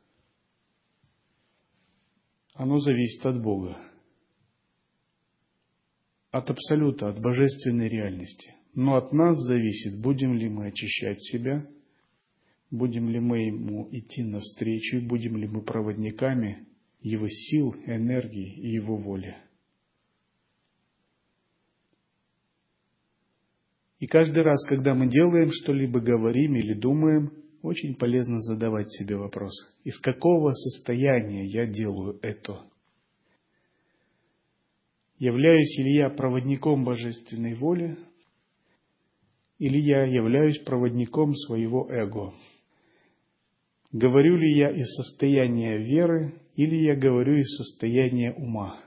оно 2.60 2.78
зависит 2.82 3.26
от 3.26 3.42
Бога, 3.42 3.78
от 6.30 6.50
абсолюта, 6.50 7.08
от 7.08 7.22
божественной 7.22 7.88
реальности. 7.88 8.54
Но 8.76 8.96
от 8.96 9.14
нас 9.14 9.38
зависит, 9.48 10.02
будем 10.02 10.34
ли 10.34 10.50
мы 10.50 10.68
очищать 10.68 11.24
себя, 11.24 11.66
будем 12.70 13.08
ли 13.08 13.22
мы 13.22 13.46
ему 13.46 13.88
идти 13.94 14.24
навстречу, 14.24 15.00
будем 15.08 15.38
ли 15.38 15.48
мы 15.48 15.62
проводниками 15.62 16.68
его 17.00 17.30
сил, 17.30 17.74
энергии 17.86 18.58
и 18.58 18.74
его 18.74 18.98
воли. 18.98 19.38
И 24.00 24.08
каждый 24.08 24.44
раз, 24.44 24.64
когда 24.66 24.96
мы 24.96 25.10
делаем 25.10 25.52
что-либо, 25.52 26.00
говорим 26.00 26.56
или 26.56 26.74
думаем, 26.74 27.34
очень 27.62 27.96
полезно 27.96 28.40
задавать 28.40 28.90
себе 28.92 29.18
вопрос, 29.18 29.54
из 29.84 30.00
какого 30.00 30.52
состояния 30.52 31.46
я 31.46 31.66
делаю 31.66 32.18
это? 32.22 32.62
Являюсь 35.18 35.78
ли 35.80 35.96
я 35.96 36.10
проводником 36.10 36.86
божественной 36.86 37.56
воли, 37.56 37.98
или 39.58 39.78
я 39.78 40.06
являюсь 40.06 40.60
проводником 40.60 41.36
своего 41.36 41.90
эго? 41.92 42.34
Говорю 43.92 44.38
ли 44.38 44.58
я 44.58 44.70
из 44.70 44.88
состояния 44.96 45.78
веры, 45.78 46.40
или 46.56 46.76
я 46.78 46.96
говорю 46.96 47.38
из 47.38 47.58
состояния 47.58 48.32
ума? 48.32 48.82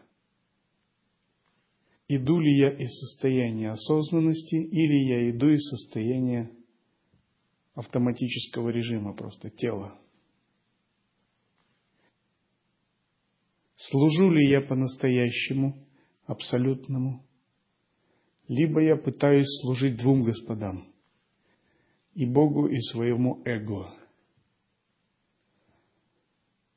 Иду 2.14 2.40
ли 2.40 2.58
я 2.58 2.68
из 2.68 2.90
состояния 2.90 3.70
осознанности, 3.70 4.56
или 4.56 4.96
я 5.08 5.30
иду 5.30 5.48
из 5.48 5.66
состояния 5.66 6.54
автоматического 7.74 8.68
режима 8.68 9.14
просто 9.14 9.48
тела? 9.48 9.98
Служу 13.76 14.30
ли 14.30 14.46
я 14.46 14.60
по-настоящему, 14.60 15.86
абсолютному, 16.26 17.24
либо 18.46 18.82
я 18.82 18.96
пытаюсь 18.96 19.48
служить 19.62 19.96
двум 19.96 20.22
господам, 20.22 20.92
и 22.12 22.26
Богу, 22.26 22.66
и 22.66 22.78
своему 22.92 23.40
эго. 23.46 23.90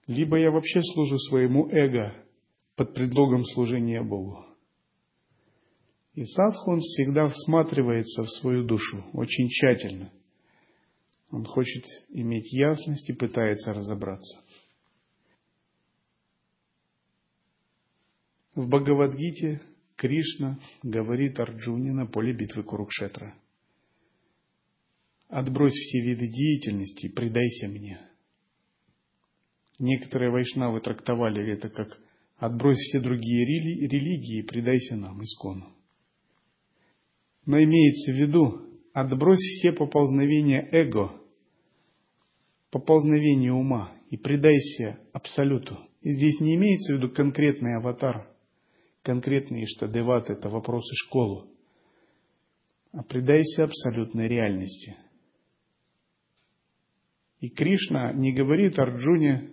Либо 0.07 0.39
я 0.39 0.49
вообще 0.49 0.81
служу 0.93 1.17
своему 1.17 1.67
эго 1.71 2.25
под 2.77 2.93
предлогом 2.93 3.43
служения 3.43 4.01
Богу. 4.01 4.44
И 6.15 6.23
садху, 6.23 6.77
всегда 6.79 7.27
всматривается 7.27 8.23
в 8.23 8.29
свою 8.39 8.65
душу 8.65 9.05
очень 9.11 9.49
тщательно. 9.49 10.11
Он 11.29 11.43
хочет 11.43 11.83
иметь 12.09 12.51
ясность 12.53 13.09
и 13.09 13.13
пытается 13.13 13.73
разобраться. 13.73 14.39
В 18.55 18.69
Бхагавадгите 18.69 19.61
Кришна 19.97 20.57
говорит 20.83 21.37
Арджуне 21.37 21.91
на 21.91 22.05
поле 22.05 22.33
битвы 22.33 22.63
Курукшетра. 22.63 23.35
Отбрось 25.27 25.73
все 25.73 25.99
виды 25.99 26.29
деятельности 26.29 27.07
и 27.07 27.11
предайся 27.11 27.67
мне. 27.67 27.99
Некоторые 29.79 30.31
вайшнавы 30.31 30.79
трактовали 30.79 31.51
это 31.51 31.67
как 31.67 31.99
отбрось 32.37 32.77
все 32.77 33.01
другие 33.01 33.45
религии 33.45 34.39
и 34.39 34.47
предайся 34.47 34.95
нам, 34.95 35.21
искону. 35.21 35.74
Но 37.45 37.61
имеется 37.61 38.11
в 38.11 38.15
виду, 38.15 38.61
отбрось 38.93 39.39
все 39.39 39.71
поползновения 39.71 40.67
эго, 40.71 41.11
поползновения 42.71 43.51
ума 43.51 43.91
и 44.09 44.17
предайся 44.17 44.99
Абсолюту. 45.13 45.79
И 46.01 46.11
здесь 46.11 46.39
не 46.39 46.55
имеется 46.55 46.93
в 46.93 46.97
виду 46.97 47.09
конкретный 47.09 47.77
аватар, 47.77 48.29
конкретный 49.01 49.63
Иштадеват– 49.63 50.29
это 50.29 50.49
вопросы 50.49 50.93
школы, 50.95 51.47
а 52.91 53.03
предайся 53.03 53.63
абсолютной 53.63 54.27
реальности. 54.27 54.97
И 57.39 57.49
Кришна 57.49 58.13
не 58.13 58.33
говорит 58.33 58.79
Арджуне 58.79 59.51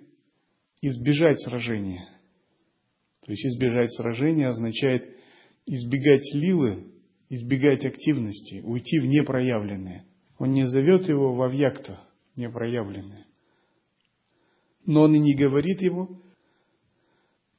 избежать 0.81 1.41
сражения. 1.41 2.09
То 3.25 3.31
есть 3.31 3.45
избежать 3.47 3.93
сражения 3.93 4.49
означает 4.49 5.17
избегать 5.67 6.25
лилы 6.35 6.92
избегать 7.33 7.87
активности, 7.87 8.61
уйти 8.63 9.01
в 9.01 9.07
непроявленное. 9.07 10.05
Он 10.39 10.51
не 10.51 10.69
зовет 10.69 11.09
его 11.09 11.35
в 11.35 11.43
авьякта, 11.43 12.07
непроявленное. 12.37 13.27
Но 14.85 15.05
он 15.05 15.15
и 15.15 15.19
не 15.19 15.35
говорит 15.35 15.81
ему 15.81 16.21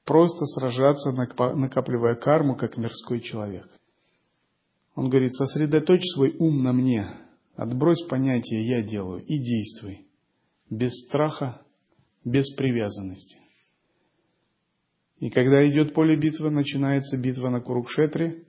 просто 0.06 0.46
сражаться, 0.46 1.12
накапливая 1.12 2.14
карму, 2.14 2.56
как 2.56 2.78
мирской 2.78 3.20
человек. 3.22 3.68
Он 4.94 5.10
говорит, 5.10 5.34
сосредоточь 5.34 6.04
свой 6.14 6.36
ум 6.38 6.62
на 6.62 6.72
мне, 6.72 7.08
отбрось 7.56 8.06
понятие 8.08 8.68
«я 8.68 8.84
делаю» 8.84 9.26
и 9.26 9.40
действуй. 9.40 10.06
Без 10.70 10.92
страха, 11.08 11.64
без 12.24 12.48
привязанности. 12.54 13.40
И 15.18 15.32
когда 15.32 15.68
идет 15.68 15.96
поле 15.96 16.16
битвы, 16.16 16.52
начинается 16.52 17.18
битва 17.18 17.50
на 17.50 17.60
Курукшетре, 17.60 18.44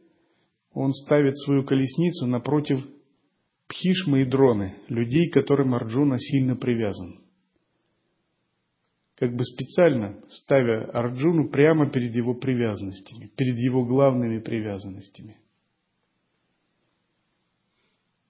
он 0.75 0.93
ставит 0.93 1.37
свою 1.39 1.65
колесницу 1.65 2.27
напротив 2.27 2.85
Пхишмы 3.69 4.23
и 4.23 4.25
Дроны, 4.25 4.77
людей, 4.89 5.31
которым 5.31 5.75
Арджуна 5.75 6.19
сильно 6.19 6.57
привязан. 6.57 7.21
Как 9.17 9.35
бы 9.35 9.45
специально 9.45 10.21
ставя 10.29 10.91
Арджуну 10.91 11.49
прямо 11.49 11.91
перед 11.91 12.15
его 12.15 12.35
привязанностями, 12.35 13.31
перед 13.37 13.57
его 13.57 13.87
главными 13.87 14.41
привязанностями. 14.41 15.39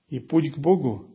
И 0.09 0.21
путь 0.21 0.53
к 0.55 0.59
Богу, 0.59 1.09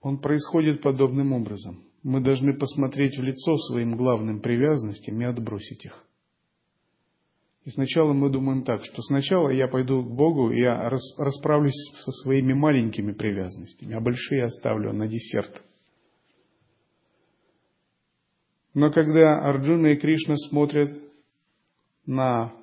он 0.00 0.20
происходит 0.20 0.82
подобным 0.82 1.32
образом. 1.32 1.84
Мы 2.02 2.20
должны 2.20 2.58
посмотреть 2.58 3.16
в 3.16 3.22
лицо 3.22 3.56
своим 3.68 3.96
главным 3.96 4.40
привязанностям 4.40 5.20
и 5.20 5.24
отбросить 5.24 5.84
их. 5.84 6.04
И 7.64 7.70
сначала 7.70 8.14
мы 8.14 8.30
думаем 8.30 8.64
так, 8.64 8.84
что 8.84 9.02
сначала 9.02 9.50
я 9.50 9.68
пойду 9.68 10.02
к 10.02 10.10
Богу, 10.10 10.50
и 10.50 10.60
я 10.60 10.88
расправлюсь 10.88 11.92
со 11.96 12.10
своими 12.22 12.54
маленькими 12.54 13.12
привязанностями, 13.12 13.94
а 13.94 14.00
большие 14.00 14.44
оставлю 14.44 14.92
на 14.94 15.06
десерт. 15.06 15.62
Но 18.72 18.90
когда 18.90 19.40
Арджуна 19.46 19.88
и 19.88 19.96
Кришна 19.96 20.36
смотрят 20.48 20.90
на 22.06 22.54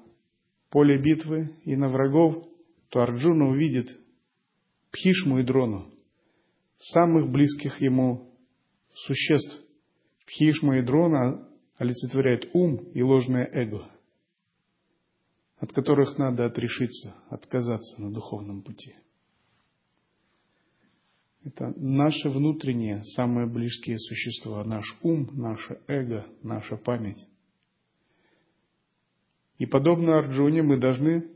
поле 0.71 0.99
битвы 0.99 1.55
и 1.63 1.75
на 1.75 1.89
врагов, 1.89 2.47
то 2.89 3.01
Арджуна 3.01 3.49
увидит 3.49 3.87
Пхишму 4.91 5.39
и 5.39 5.43
Дрону, 5.43 5.91
самых 6.79 7.29
близких 7.29 7.79
ему 7.81 8.31
существ. 8.93 9.61
Пхишма 10.25 10.79
и 10.79 10.81
Дрона 10.81 11.47
олицетворяют 11.77 12.49
ум 12.53 12.77
и 12.93 13.03
ложное 13.03 13.47
эго– 13.53 13.91
от 15.59 15.71
которых 15.73 16.17
надо 16.17 16.45
отрешиться, 16.45 17.15
отказаться 17.29 18.01
на 18.01 18.11
духовном 18.11 18.61
пути. 18.61 18.95
Это 21.43 21.73
наши 21.77 22.29
внутренние, 22.29 23.03
самые 23.15 23.47
близкие 23.47 23.97
существа, 23.97 24.63
наш 24.65 24.83
ум, 25.01 25.29
наше 25.33 25.79
эго, 25.87 26.25
наша 26.43 26.75
память. 26.75 27.25
И 29.57 29.65
подобно 29.65 30.19
Арджуне 30.19 30.61
мы 30.61 30.77
должны 30.77 31.31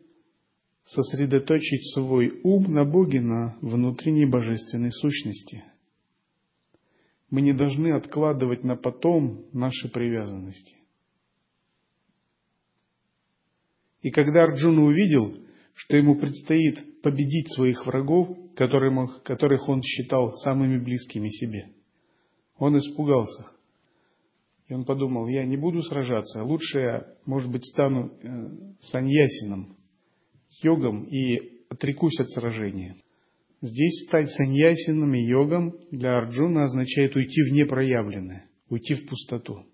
сосредоточить 0.83 1.93
свой 1.93 2.41
ум 2.43 2.73
на 2.73 2.83
Боге, 2.83 3.21
на 3.21 3.57
внутренней 3.61 4.25
божественной 4.25 4.91
сущности. 4.91 5.63
Мы 7.29 7.41
не 7.41 7.53
должны 7.53 7.93
откладывать 7.93 8.63
на 8.63 8.75
потом 8.75 9.45
наши 9.53 9.89
привязанности. 9.89 10.80
И 14.01 14.09
когда 14.09 14.43
Арджуна 14.43 14.83
увидел, 14.83 15.37
что 15.73 15.97
ему 15.97 16.15
предстоит 16.15 17.01
победить 17.01 17.53
своих 17.53 17.85
врагов, 17.85 18.37
которых 18.55 19.69
он 19.69 19.81
считал 19.81 20.33
самыми 20.43 20.83
близкими 20.83 21.29
себе, 21.29 21.69
он 22.57 22.77
испугался. 22.77 23.45
И 24.67 24.73
он 24.73 24.85
подумал, 24.85 25.27
я 25.27 25.45
не 25.45 25.57
буду 25.57 25.81
сражаться, 25.81 26.43
лучше 26.43 26.79
я, 26.79 27.07
может 27.25 27.51
быть, 27.51 27.65
стану 27.65 28.11
э, 28.21 28.73
саньясином, 28.81 29.75
йогом 30.63 31.03
и 31.03 31.63
отрекусь 31.69 32.19
от 32.19 32.29
сражения. 32.29 32.95
Здесь 33.61 34.07
стать 34.07 34.29
саньясином 34.29 35.13
и 35.13 35.23
йогом 35.23 35.75
для 35.91 36.15
Арджуна 36.15 36.63
означает 36.63 37.15
уйти 37.15 37.41
в 37.43 37.53
непроявленное, 37.53 38.45
уйти 38.69 38.95
в 38.95 39.07
пустоту 39.07 39.65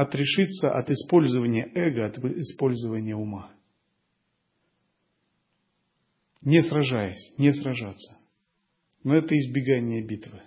отрешиться 0.00 0.70
от 0.72 0.90
использования 0.90 1.70
эго, 1.74 2.06
от 2.06 2.18
использования 2.18 3.14
ума. 3.14 3.52
Не 6.40 6.62
сражаясь, 6.62 7.34
не 7.36 7.52
сражаться. 7.52 8.16
Но 9.04 9.14
это 9.14 9.38
избегание 9.38 10.02
битвы. 10.02 10.40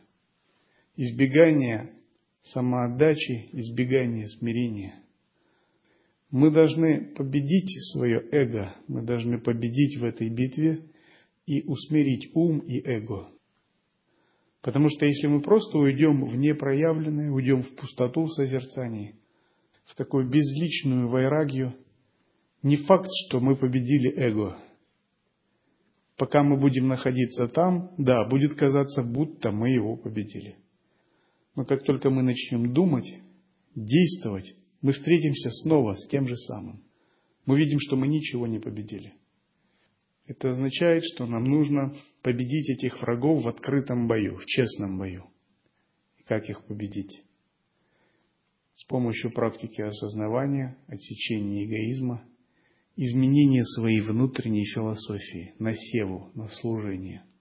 Избегание 0.95 1.93
самоотдачи, 2.41 3.49
избегание 3.51 4.27
смирения. 4.27 4.95
Мы 6.31 6.51
должны 6.51 7.13
победить 7.13 7.79
свое 7.91 8.27
эго, 8.31 8.75
мы 8.87 9.03
должны 9.03 9.39
победить 9.39 9.99
в 9.99 10.03
этой 10.03 10.29
битве 10.29 10.83
и 11.45 11.61
усмирить 11.61 12.31
ум 12.33 12.59
и 12.59 12.79
эго. 12.79 13.27
Потому 14.61 14.87
что 14.89 15.05
если 15.05 15.27
мы 15.27 15.41
просто 15.41 15.77
уйдем 15.77 16.25
в 16.25 16.35
непроявленное, 16.37 17.29
уйдем 17.29 17.61
в 17.61 17.75
пустоту 17.75 18.23
в 18.23 18.33
созерцании– 18.33 19.19
в 19.85 19.95
такую 19.95 20.29
безличную 20.29 21.09
вайрагию, 21.09 21.75
не 22.61 22.77
факт, 22.77 23.09
что 23.27 23.39
мы 23.39 23.55
победили 23.55 24.09
эго. 24.15 24.57
Пока 26.17 26.43
мы 26.43 26.57
будем 26.57 26.87
находиться 26.87 27.47
там, 27.47 27.93
да, 27.97 28.27
будет 28.29 28.55
казаться, 28.55 29.03
будто 29.03 29.51
мы 29.51 29.69
его 29.69 29.97
победили. 29.97 30.57
Но 31.55 31.65
как 31.65 31.83
только 31.83 32.09
мы 32.09 32.23
начнем 32.23 32.73
думать, 32.73 33.07
действовать, 33.75 34.55
мы 34.81 34.91
встретимся 34.91 35.49
снова 35.63 35.95
с 35.95 36.07
тем 36.07 36.27
же 36.27 36.35
самым. 36.35 36.83
Мы 37.45 37.57
видим, 37.57 37.79
что 37.79 37.95
мы 37.95 38.07
ничего 38.07 38.47
не 38.47 38.59
победили. 38.59 39.13
Это 40.25 40.49
означает, 40.49 41.03
что 41.03 41.25
нам 41.25 41.43
нужно 41.43 41.93
победить 42.21 42.69
этих 42.69 43.01
врагов 43.01 43.43
в 43.43 43.47
открытом 43.47 44.07
бою, 44.07 44.37
в 44.37 44.45
честном 44.45 44.97
бою. 44.97 45.25
И 46.17 46.23
как 46.23 46.49
их 46.49 46.65
победить? 46.65 47.23
С 48.75 48.85
помощью 48.85 49.31
практики 49.31 49.81
осознавания, 49.81 50.77
отсечения 50.87 51.65
эгоизма, 51.65 52.25
изменения 52.95 53.63
своей 53.65 54.01
внутренней 54.01 54.65
философии 54.65 55.53
на 55.59 55.73
севу, 55.73 56.31
на 56.35 56.47
служение– 56.47 57.25